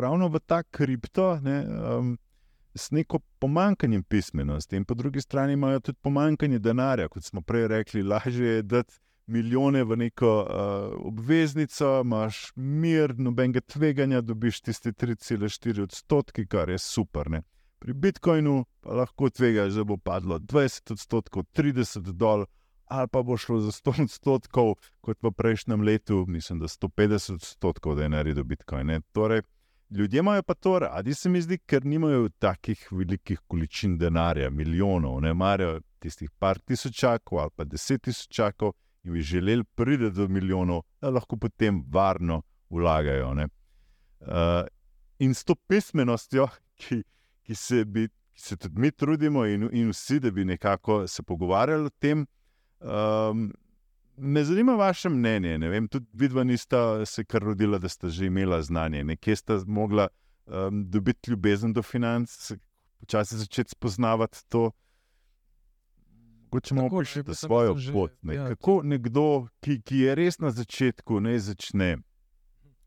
[0.00, 1.40] ravno v ta kripto.
[1.40, 2.16] Ne, um,
[2.76, 7.68] S neko pomankanjem pismenosti, in po drugi strani imajo tudi pomankanje denarja, kot smo prej
[7.68, 8.94] rekli, lažje je dati
[9.26, 16.78] milijone v neko uh, obveznico, imaš mir, nobenega tveganja, dobiš tiste 3,4 odstotke, kar je
[16.78, 17.30] super.
[17.30, 17.42] Ne?
[17.78, 22.46] Pri Bitcoinu pa lahko tvegaš, da bo padlo 20 odstotkov, 30 dol,
[22.86, 27.96] ali pa bo šlo za 100 odstotkov, kot v prejšnjem letu, mislim, da 150 odstotkov,
[27.96, 28.86] da je naredil Bitcoin.
[28.86, 29.00] Ne?
[29.12, 29.42] Torej,
[29.90, 35.20] ljudje imajo pa to radi, se mi zdi, ker nimajo takih velikih količin denarja, milijonov,
[35.20, 38.72] ne marajo tistih par tisočakov ali pa deset tisočakov
[39.06, 43.34] in bi želeli priti do milijonov, da lahko potem varno vlagajo.
[43.34, 43.48] ne.
[44.20, 44.66] Uh,
[45.18, 47.02] in s to pismenostjo, ki,
[47.42, 51.22] ki, se bi, ki se tudi mi trudimo, in, in vsi, da bi nekako se
[51.22, 52.26] pogovarjali o tem.
[52.80, 53.52] Um,
[54.16, 55.58] me zanima vaše mnenje.
[55.58, 59.04] Ne vem, tudi vidva nista se kar rodila, da sta že imela znanje.
[59.04, 60.08] Nekje sta mogla
[60.46, 62.52] um, dobiti ljubezen do financ,
[63.00, 64.70] počasi začeti spoznavati to.
[66.70, 68.12] Imamo Tako, še že- sem- svojo že- pot.
[68.22, 68.34] Ne?
[68.34, 68.48] ja.
[68.48, 71.96] Kako nekdo, ki, ki je res na začetku, naj začne,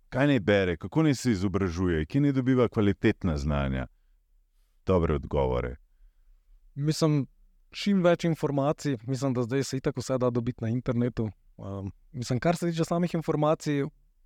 [0.09, 3.87] kaj naj bere, kako naj se izobražuje, ki naj dobiva kvalitetna znanja,
[4.85, 5.75] dobre odgovore.
[6.75, 7.27] Mislim,
[7.71, 11.29] čim več informacij, mislim, da zdaj se itak vse da dobiti na internetu.
[11.57, 13.83] Um, mislim, kar se tiče samih informacij,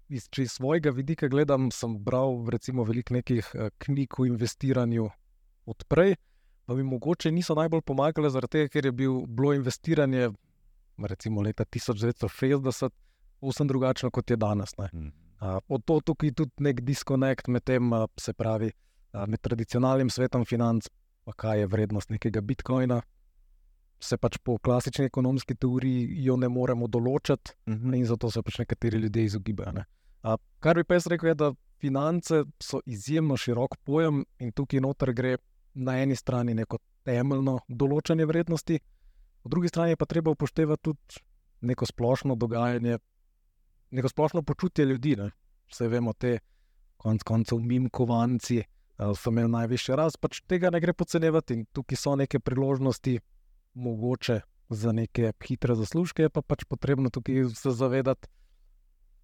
[0.09, 5.09] iz, če iz svojega vidika gledam, sem bral recimo veliko nekih uh, knjig o investiranju
[5.65, 6.15] odprej,
[6.65, 10.29] pa mi mogoče niso najbolj pomagale, tega, ker je bil, bilo investiranje
[10.97, 12.89] recimo leta 1960
[13.39, 14.77] povsem drugačno kot je danes.
[14.77, 14.89] Ne.
[15.41, 18.71] Uh, od to tukaj je tudi nek diskonekt med tem, uh, se pravi,
[19.13, 20.87] uh, med tradicionalnim svetom financ,
[21.25, 23.01] pa kaj je vrednost nekega bitcoina.
[23.99, 27.93] Se pač po klasični ekonomski teoriji jo ne moremo določiti, Mhm.
[27.93, 29.71] in zato se pač nekateri ljudje izogibajo.
[29.73, 29.85] Ne.
[30.23, 34.79] A, kar bi pa jaz rekel, je, da finance so izjemno širok pojem in tukaj
[34.79, 35.37] noter gre
[35.73, 38.79] na eni strani neko temeljno določanje vrednosti,
[39.43, 41.23] po drugi strani pa treba upoštevati tudi
[41.67, 42.97] neko splošno dogajanje,
[43.91, 45.15] neko splošno počutje ljudi.
[45.19, 45.31] Ne.
[45.71, 46.39] Vse vemo, te
[46.97, 51.65] konc koncev mim kovanci uh, so imeli najvišji rast, pač tega ne gre podcenjevati in
[51.75, 53.19] tukaj so neke priložnosti,
[53.73, 58.29] mogoče za neke hitre zaslužke, pa pač potrebno tukaj se zavedati,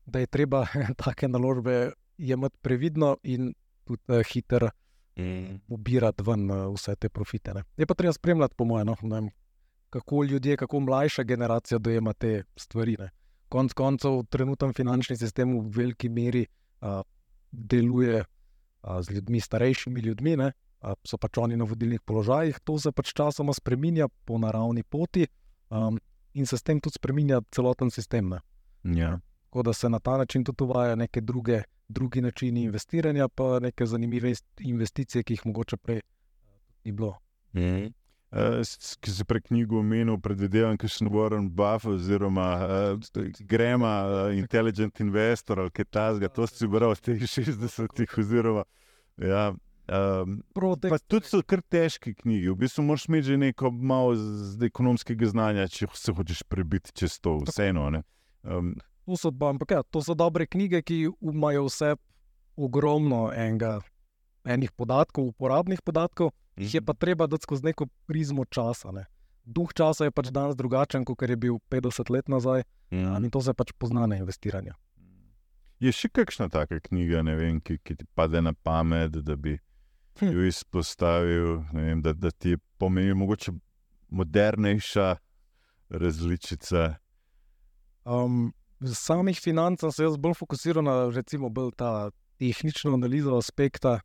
[0.06, 0.66] da je treba
[1.04, 3.54] take naložbe jemati previdno in
[3.86, 4.72] tudi uh,
[5.20, 7.54] hitro ubirati ven uh, vse te profite.
[7.54, 7.64] Ne.
[7.78, 9.30] Je pa treba spremljati, po mojem, no, vem,
[9.90, 12.96] kako ljudje, kako mlajša generacija dojema te stvari.
[13.00, 13.10] Ne.
[13.50, 16.46] Konec koncev, trenutni finančni sistem v veliki meri
[16.82, 17.02] uh,
[17.52, 20.52] deluje uh, z ljudmi, starejšimi ljudmi, ne,
[20.82, 25.28] uh, so pač oni na vodilnih položajih, to se pač časoma spremenja po naravni poti
[25.70, 25.98] um,
[26.34, 28.30] in se s tem tudi spremenja celoten sistem.
[28.30, 28.40] Ne.
[28.84, 29.20] Ja.
[29.50, 33.86] Tako da se na ta način tudi uvaja neke druge, drugi načini investiranja, pa neke
[33.86, 36.04] zanimive investicije, ki jih mogoče prej eh,
[36.86, 37.18] ni bilo.
[38.32, 38.62] Uh,
[39.02, 45.02] ki se prek knjigo omenil, predvidevam, da še Warren Buffett oziroma uh, Grema, uh, Intelligent
[45.02, 46.30] Investor ali kaj takega.
[46.38, 48.14] To si bral v teh 60-ih.
[48.22, 48.68] Oziroma,
[49.18, 49.48] ja,
[49.90, 50.38] um,
[51.10, 52.54] tudi so kar težke knjige.
[52.54, 54.14] V bistvu moraš imeti že neko malo
[54.70, 57.90] ekonomskega znanja, če se hočeš prebiti čez to, vseeno.
[57.90, 58.06] ne.
[58.46, 58.76] Um,
[59.10, 61.96] to, so, ampak, ja, to so dobre knjige, ki imajo vse
[62.60, 63.80] ogromno enega,
[64.46, 68.92] enih podatkov, uporabnih podatkov, jih je pa treba dati skozi neko prizmo časa.
[68.96, 69.08] Ne.
[69.46, 73.16] Duh časa je pač danes drugačen, kot je bil 50 let nazaj, ja.
[73.18, 74.76] in to se pač pozna na investiranju.
[75.80, 79.56] Je še kakšna taka knjiga, vem, ki, ki ti pade na pamet, da bi
[80.20, 80.34] Hm.
[80.36, 83.52] jo izpostavil, vem, da, da ti je pomenil mogoče
[84.10, 85.16] modernejša
[85.90, 86.96] različica.
[88.06, 88.54] Um,
[88.86, 94.00] samih financ sem se jaz bolj fokusiral na recimo bolj ta tehnično analizo aspekta.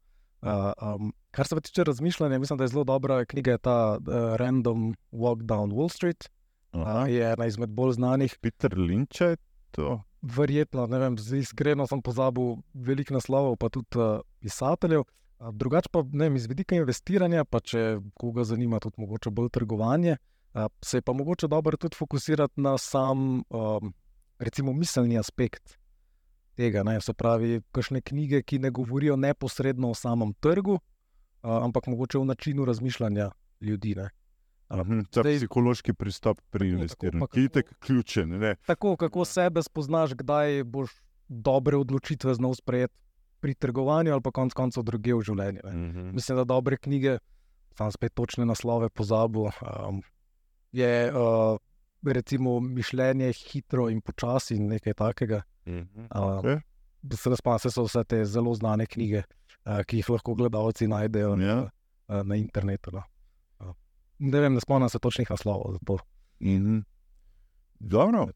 [0.45, 4.37] Uh, um, kar se pa tiče razmišljanja, mislim, da je zelo dobra knjiga ta uh,
[4.37, 6.29] Random Walk Down Wall Street.
[6.73, 8.37] Uh, je ena izmed bolj znanih.
[8.41, 9.37] Peter Lynch je
[9.71, 10.03] to.
[10.23, 15.01] Verjetno, ne vem, zdaj iskreno sem pozabil veliko naslovov, pa tudi uh, pisateljev.
[15.01, 19.51] Uh, drugače pa ne vem, iz vidika investiranja, pa če koga zanima tudi mogoče bolj
[19.55, 20.17] trgovanje,
[20.55, 23.95] uh, se je pa mogoče dobro tudi fokusirati na sam, um,
[24.45, 25.79] recimo, miselni aspekt
[26.55, 26.83] tega.
[26.83, 27.01] Ne?
[27.01, 30.81] Se pravi, kakšne knjige, ki ne govorijo neposredno o samem trgu, uh,
[31.43, 33.31] ampak mogoče o načinu razmišljanja
[33.61, 33.95] ljudi.
[33.95, 34.11] Ne?
[34.73, 38.29] Mhm, Ta Zdaj- psihološki pristop pri investiranju, je tako ključen.
[38.39, 38.55] Ne?
[38.67, 40.91] Tako, kako sebe spoznaš, kdaj boš
[41.29, 42.95] dobre odločitve znal sprejeti
[43.41, 45.61] pri trgovanju, ali pa konec koncev druge v življenju.
[45.65, 45.73] Ne.
[45.73, 46.11] Mhm.
[46.15, 47.19] Mislim, da dobre knjige,
[47.77, 49.51] sam spet točne naslove pozabil.
[49.61, 50.03] Um,
[50.73, 51.59] je uh,
[52.13, 55.43] recimo mišljenje hitro in počasi, in nekaj takega.
[55.67, 56.01] Mhm.
[56.15, 56.61] Uh, Okej.
[57.13, 59.23] Se razpane, so vse te zelo znane knjige,
[59.65, 61.37] uh, ki jih lahko gledalci najdejo Ja.
[61.37, 61.71] na,
[62.09, 62.91] uh, na internetu.
[62.91, 63.03] No.
[63.61, 63.75] Uh,
[64.19, 65.73] ne vem, ne spomnim se točnih naslovov.
[65.73, 65.99] za to.
[66.41, 66.79] Mhm.
[67.81, 68.29] Dobro.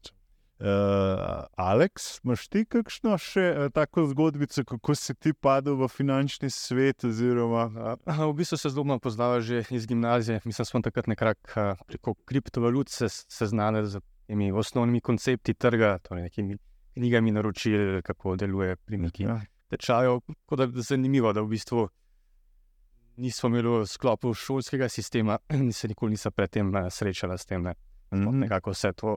[0.59, 6.49] Uh, Aleks, imaš ti kakšno še uh, tako zgodbico, kako si ti padel v finančni
[6.51, 7.05] svet?
[7.07, 10.41] Oziroma, Aha, V bistvu se zelo malo poznava že iz gimnazije.
[10.43, 15.97] Mislim, da smo takrat nekako a, preko kriptovalut se seznanili z temi osnovnimi koncepti trga,
[16.03, 16.57] torej nekimi
[16.93, 19.39] knjigami naročil, kako deluje premiki ja.
[19.71, 20.19] tečajev.
[20.27, 21.87] Tako da je zanimivo, da v bistvu
[23.15, 25.39] nismo imeli v sklopu šolskega sistema,
[25.71, 27.63] se nikoli nisem predtem eh, srečala s tem.
[27.63, 27.75] Ne.
[28.09, 28.39] Smo Mhm.
[28.39, 29.15] Nekako vse to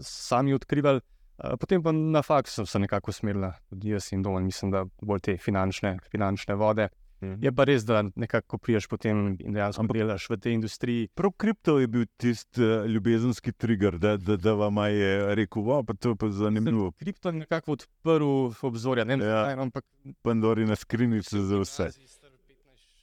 [0.00, 1.00] sami odkrivali.
[1.36, 4.84] Uh, potem pa na faksu sem se nekako usmerila, tudi jaz in domen, mislim, da
[5.02, 6.88] bolj te finančne, finančne vode.
[7.22, 7.44] Mhm.
[7.44, 11.08] Je pa res, da nekako priješ potem in dejansko delaš v tej industriji.
[11.16, 15.84] Prav kripto je bil tisti uh, ljubezenski trigger, da, da, da vam je rekel, wow,
[15.84, 16.90] pa to je pa zanimivo.
[16.92, 19.44] Kripto je nekako odprl obzorja, ne vem, Ja.
[19.44, 19.84] zakaj, ampak
[20.22, 21.88] Pandorina skrinjica za vse.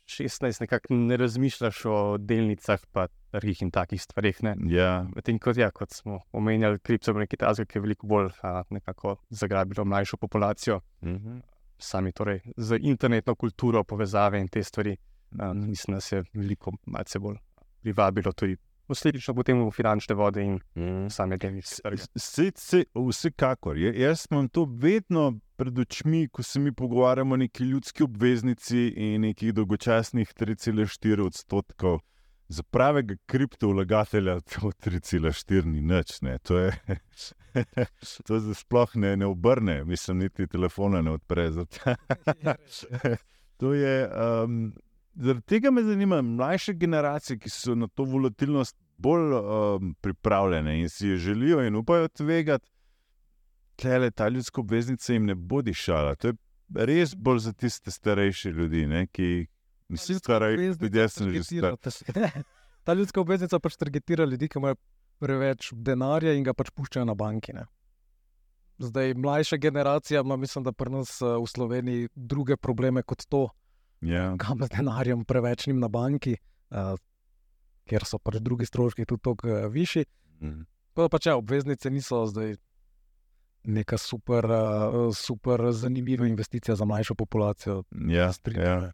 [0.10, 4.44] 16, nekako ne razmišljaš o delnicah, pa trgih in takih stvarih.
[4.44, 4.56] Ne.
[4.70, 8.30] Ja, Medtem kot, ja, kot smo omenjali, kripto je nekaj takega, ki je veliko bolj
[8.44, 8.64] a,
[9.30, 10.82] zagrabilo mlajšo populacijo.
[11.04, 11.40] mhm.
[11.78, 14.98] sami torej, z internetno kulturo, povezave in te stvari.
[15.34, 17.38] Uh, mislim, da se je veliko malce bolj
[17.82, 20.60] privabilo tudi posledično potem v finančne vode in
[21.10, 21.82] same delnice
[22.96, 23.78] vsekakor.
[23.78, 25.34] Jaz imam to vedno
[25.64, 32.00] pred očmi, ko se mi pogovarjamo o neki ljudski obveznici in nekih dolgočasnih 3,4 odstotkov.
[32.48, 36.20] Za pravega kriptovlagatelja to 3,4 ni nič.
[36.22, 36.38] Ne.
[36.44, 36.98] To, je,
[38.28, 41.48] to se sploh ne, ne obrne, mislim, niti telefona ne odpre.
[43.74, 44.10] je.
[44.12, 44.74] Um,
[45.16, 50.90] Zaradi tega me zanima, mlajše generacije, ki so na to volatilnost bolj um, pripravljene in
[50.90, 52.73] si jo želijo in upajo tvegati,
[53.76, 56.16] tle ta ljudska obveznica jim ne bo dišala.
[56.16, 56.34] To je
[56.74, 59.46] res bolj za tiste starejše ljudi, ne, ki
[59.90, 61.78] niso starejši, tudi jaz sem že star.
[62.84, 64.76] Ta ljudska obveznica pač targetira ljudi, ki imajo
[65.24, 67.54] preveč denarja in ga pač puščajo na banki.
[67.56, 67.64] Ne?
[68.84, 73.48] Zdaj, mlajša generacija ima, mislim, da pri nas eh, v Sloveniji druge probleme kot to,
[74.04, 74.34] Ja.
[74.36, 76.36] kam z denarjem prevečnim na banki,
[76.76, 76.98] uh,
[77.88, 80.04] ker so pač drugi stroški tudi tako uh, višji.
[80.42, 80.66] Mhm.
[80.92, 82.58] Tako da pač ja, obveznice niso zdaj
[83.66, 87.84] neka super, uh, super zanimiva investicija za mlajšo populacijo.
[88.08, 88.92] Ja, Strinjam, ja.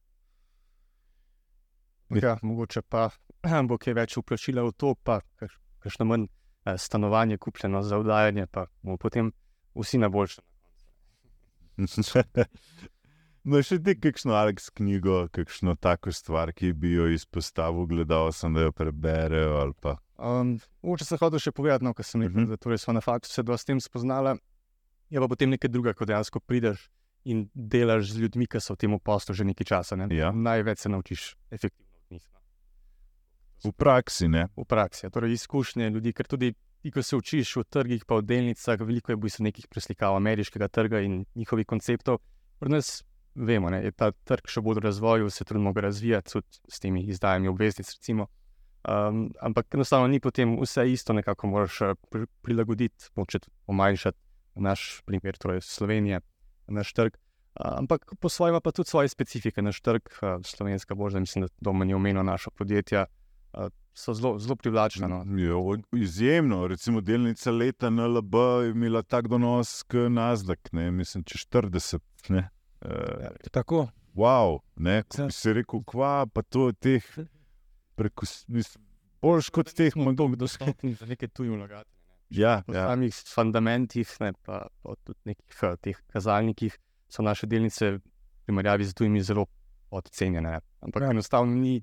[2.12, 3.10] Ja, mogoče pa
[3.68, 6.26] bo kaj več uplačila v to, pa kaš- kakšno manj
[6.66, 9.32] eh, stanovanje kupljeno za vdajanje, pa bomo potem
[9.76, 10.44] vsi na boljšem.
[13.44, 18.52] No, še ti kakšno Aleks knjigo, kakšno tako stvar, ki bi jo izpostavil, gledal sem,
[18.54, 19.94] da jo preberejo ali pa.
[20.18, 22.50] Um, Mogoče sem hotel še povedati, no, kar sem rekel, Mhm.
[22.52, 24.36] da torej smo na faktu se dosti s tem spoznala.
[25.10, 26.90] Je pa potem nekaj druga, ko dejansko prideš
[27.26, 29.98] in delaš z ljudmi, ki so v tem poslu že nekaj časa.
[30.00, 30.08] Ne?
[30.16, 30.32] Ja.
[30.32, 32.26] Največ se naučiš efektivno od njih.
[32.34, 32.40] no.
[33.70, 34.48] V praksi, ne.
[34.56, 38.22] v praksi, a torej izkušnje ljudi, ker tudi ti, ko se učiš v trgih, pa
[38.22, 42.22] v delnicah, veliko je v bistvu nekih preslikav ameriškega trga in njihovih konceptov.
[42.60, 43.04] Pri nas
[43.36, 46.80] vemo, da je ta trg še bolj v razvoju, se trudimo ga razvijati tudi s
[46.80, 47.92] temi izdajami obveznic.
[47.98, 48.28] Recimo.
[48.88, 54.29] Um, ampak enostavno ni potem vse isto, nekako moraš eh, pri, prilagoditi, moče pomanjšati
[54.60, 56.20] naš primer, torej Slovenije,
[56.68, 57.18] naš trg.
[57.56, 60.02] Ampak po svojem ima pa tudi svoje specifike, naš trg,
[60.44, 63.06] slovenska božja, mislim, da to meni omenilo naša podjetja.
[63.94, 65.08] So zelo, zelo privlačna.
[65.08, 65.18] No.
[65.36, 65.56] Ja,
[65.94, 68.34] izjemno, recimo delnica leta NLB
[68.64, 72.00] je imela tak donos, kot Nasdaq, ne, mislim, če 40.
[72.30, 72.50] Ne.
[72.82, 72.92] Uh,
[73.52, 75.32] Tako, wow, ne, ko Ja.
[75.32, 77.10] si rekel, kva, pa to je teh,
[77.96, 78.86] preko, mislim,
[79.22, 81.99] boljš kot teh smo mag- dolgo dostopni za neke tuje vlagatelje.
[82.30, 82.88] Ja, V ja.
[82.88, 86.76] samih fundamentih, ne, pa, pa tudi nekih eh, teh kazalnikih,
[87.10, 88.02] so naše delnice v
[88.46, 89.46] primerjavi z tujimi zelo
[89.90, 90.52] podcenjene.
[90.52, 90.60] ne.
[90.82, 91.10] Ampak Ja.
[91.10, 91.82] enostavno ni,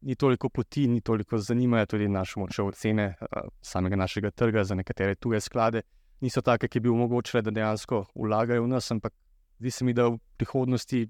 [0.00, 3.26] ni toliko poti, ni toliko zanimajo tudi naše moče ocene eh,
[3.62, 5.82] samega našega trga za nekatere tuje sklade.
[6.20, 9.12] Niso take, ki bi omogočile, da dejansko vlagajo v nas, ampak
[9.58, 11.08] zdi se mi, da v prihodnosti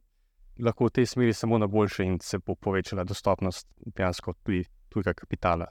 [0.59, 5.15] lahko v tej smeri samo na boljše in se bo povečala dostopnost dejansko tudi tujega
[5.15, 5.67] kapitala.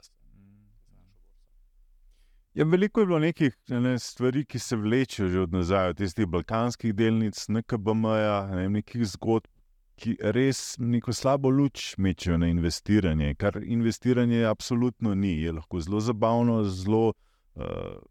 [2.54, 6.28] Ja, veliko je bilo nekih ne, stvari, ki se vlečejo že od nazaj, od tistih
[6.28, 9.50] balkanskih delnic, NKBM-ja, ne, nekih zgodb,
[9.98, 13.34] ki res neko slabo luč mečejo na investiranje.
[13.42, 17.64] Kar investiranje absolutno ni, je lahko zelo zabavno, zelo uh,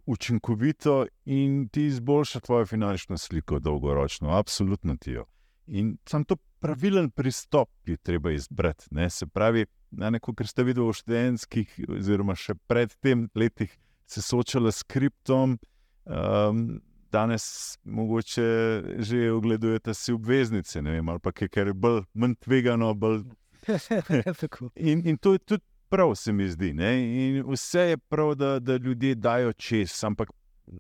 [0.07, 5.25] učinkovito in ti izboljša tvojo finančno sliko dolgoročno, absolutno ti jo.
[5.67, 8.87] In sam to pravilen pristop je treba izbrati.
[8.91, 9.11] Ne?
[9.11, 14.23] Se pravi, na neko, kar ste videli v študentskih, oziroma še pred tem letih, se
[14.23, 15.59] soočala s kriptom,
[16.05, 16.81] um,
[17.13, 22.35] danes mogoče že ogledujete si obveznice, ne vem, ali pa kaj, kar je bolj manj
[22.41, 22.95] tvegano.
[22.95, 23.23] Bolj...
[24.77, 26.73] In, in to je tudi prav, se mi zdi.
[26.73, 26.93] Ne?
[27.27, 30.31] In vse je prav, da, da ljudje dajo čez, ampak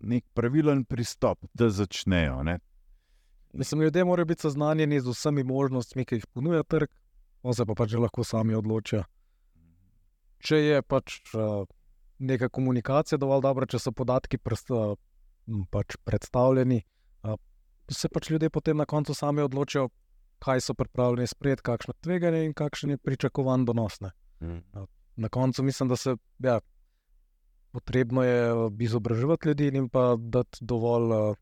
[0.00, 2.42] nek pravilen pristop, da začnejo.
[2.42, 2.58] Ne?
[3.52, 6.88] Mislim, ljudje morajo biti seznanjeni z vsemi možnostmi, ki jih ponuja trg,
[7.42, 9.04] on se pa pač lahko sami odločijo.
[10.42, 11.68] Če je pač uh,
[12.22, 14.70] neka komunikacija dovolj dobra, če so podatki prst,
[15.70, 16.80] pač predstavljeni,
[17.90, 19.88] se pač ljudje potem na koncu sami odločijo,
[20.42, 24.00] kaj so pripravljeni sprejeti, kakšno tveganje in kakšen je pričakovan donos.
[24.00, 24.12] Ne.
[25.16, 26.60] Na koncu mislim, da se ja,
[27.72, 31.36] potrebno je uh, izobraževati ljudi in pa dati dovolj.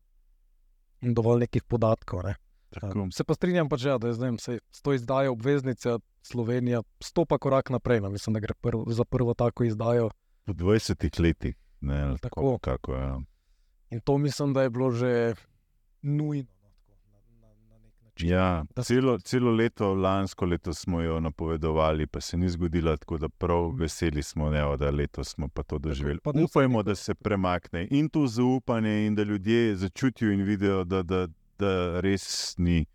[1.01, 2.21] Dovolj nekih podatkov.
[2.27, 2.35] Ne.
[2.69, 3.07] Tako.
[3.11, 7.39] Se pa strinjam, pač, ja, da je zdaj, sej, s to izdajo obveznice Slovenija stopa
[7.41, 8.03] korak naprej.
[8.05, 8.11] No.
[8.13, 10.11] Mislim, da gre prv, za prvo tako izdajo.
[10.45, 11.55] Po 20 letih.
[11.81, 12.21] Ne, Tako.
[12.21, 13.21] tako, kako, ja.
[13.89, 15.33] In to mislim, da je bilo že
[16.01, 16.49] nujno.
[17.69, 18.27] no, tako.
[18.27, 23.29] Ja, celo, celo leto, lansko leto smo jo napovedovali, pa se ni zgodila, tako da
[23.29, 26.19] prav veseli smo, ne, da letos smo pa to doživeli.
[26.23, 30.43] pa je vse Upajmo, da se premakne in to zaupanje, in da ljudje začutijo in
[30.43, 31.27] vidijo, da, da,
[31.59, 32.85] da res ni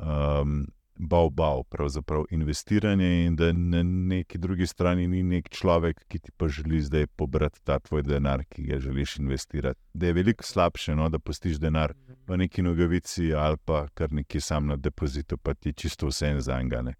[0.00, 0.66] um,
[1.08, 6.32] bav, bav, pravzaprav investiranje, in da na neki drugi strani ni nek človek, ki ti
[6.36, 9.80] pa želi zdaj pobrati ta tvoj denar, ki ga želiš investirati.
[9.94, 11.94] Da je veliko slabše, no, da pustiš denar
[12.26, 16.40] v neki nogavici ali pa kar nekje sam na depozitu, pa ti čisto vse en
[16.40, 16.94] zangane.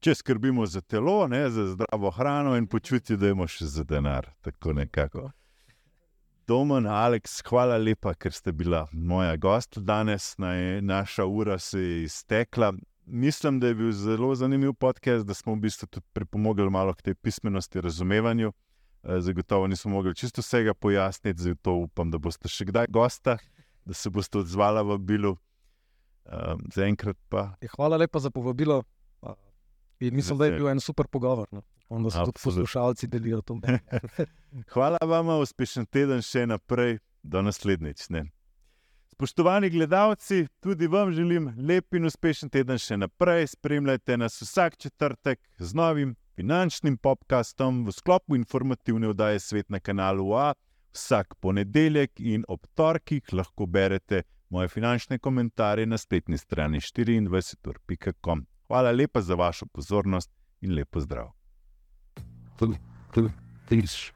[0.00, 4.30] Če skrbimo za telo, ne, za zdravo hrano in počutje, da imamo še za denar.
[4.40, 5.30] Tako nekako.
[6.48, 10.32] Domen, Aleks, hvala lepa, ker ste bila moja gosta danes.
[10.38, 12.72] Naj, naša ura se je iztekla.
[13.12, 17.02] Mislim, da je bil zelo zanimiv podcast, da smo v bistvu tudi pripomogli malo k
[17.02, 18.52] tej pismenosti, razumevanju.
[19.02, 23.38] Eh, Zagotovo nismo mogli čisto vsega pojasniti, zato upam, da boste še kdaj gosta,
[23.84, 25.36] da se boste odzvala v bilu.
[26.30, 28.84] Um, Zaenkrat pa Ja, Hvala lepa za povabilo.
[30.00, 31.48] In mislim, da je bil en super pogovor.
[31.50, 31.62] No.
[31.88, 32.62] Upam, da so tudi Absolutno.
[32.62, 33.58] poslušalci delijo to.
[34.72, 38.06] Hvala vam, uspešen teden še naprej, do naslednjič.
[38.08, 38.24] Ne.
[39.20, 43.50] Spoštovani gledalci, tudi vam želim lep in uspešen teden še naprej.
[43.52, 50.32] Spremljajte nas vsak četrtek z novim finančnim podcastom v sklopu informativne oddaje Svet na kanalu
[50.32, 50.54] A.
[50.96, 58.46] Vsak ponedeljek in ob torkih lahko berete moje finančne komentarje na spletni strani 24.com.
[58.72, 61.28] Hvala lepa za vašo pozornost in lepo zdrav.
[63.68, 64.12] Please.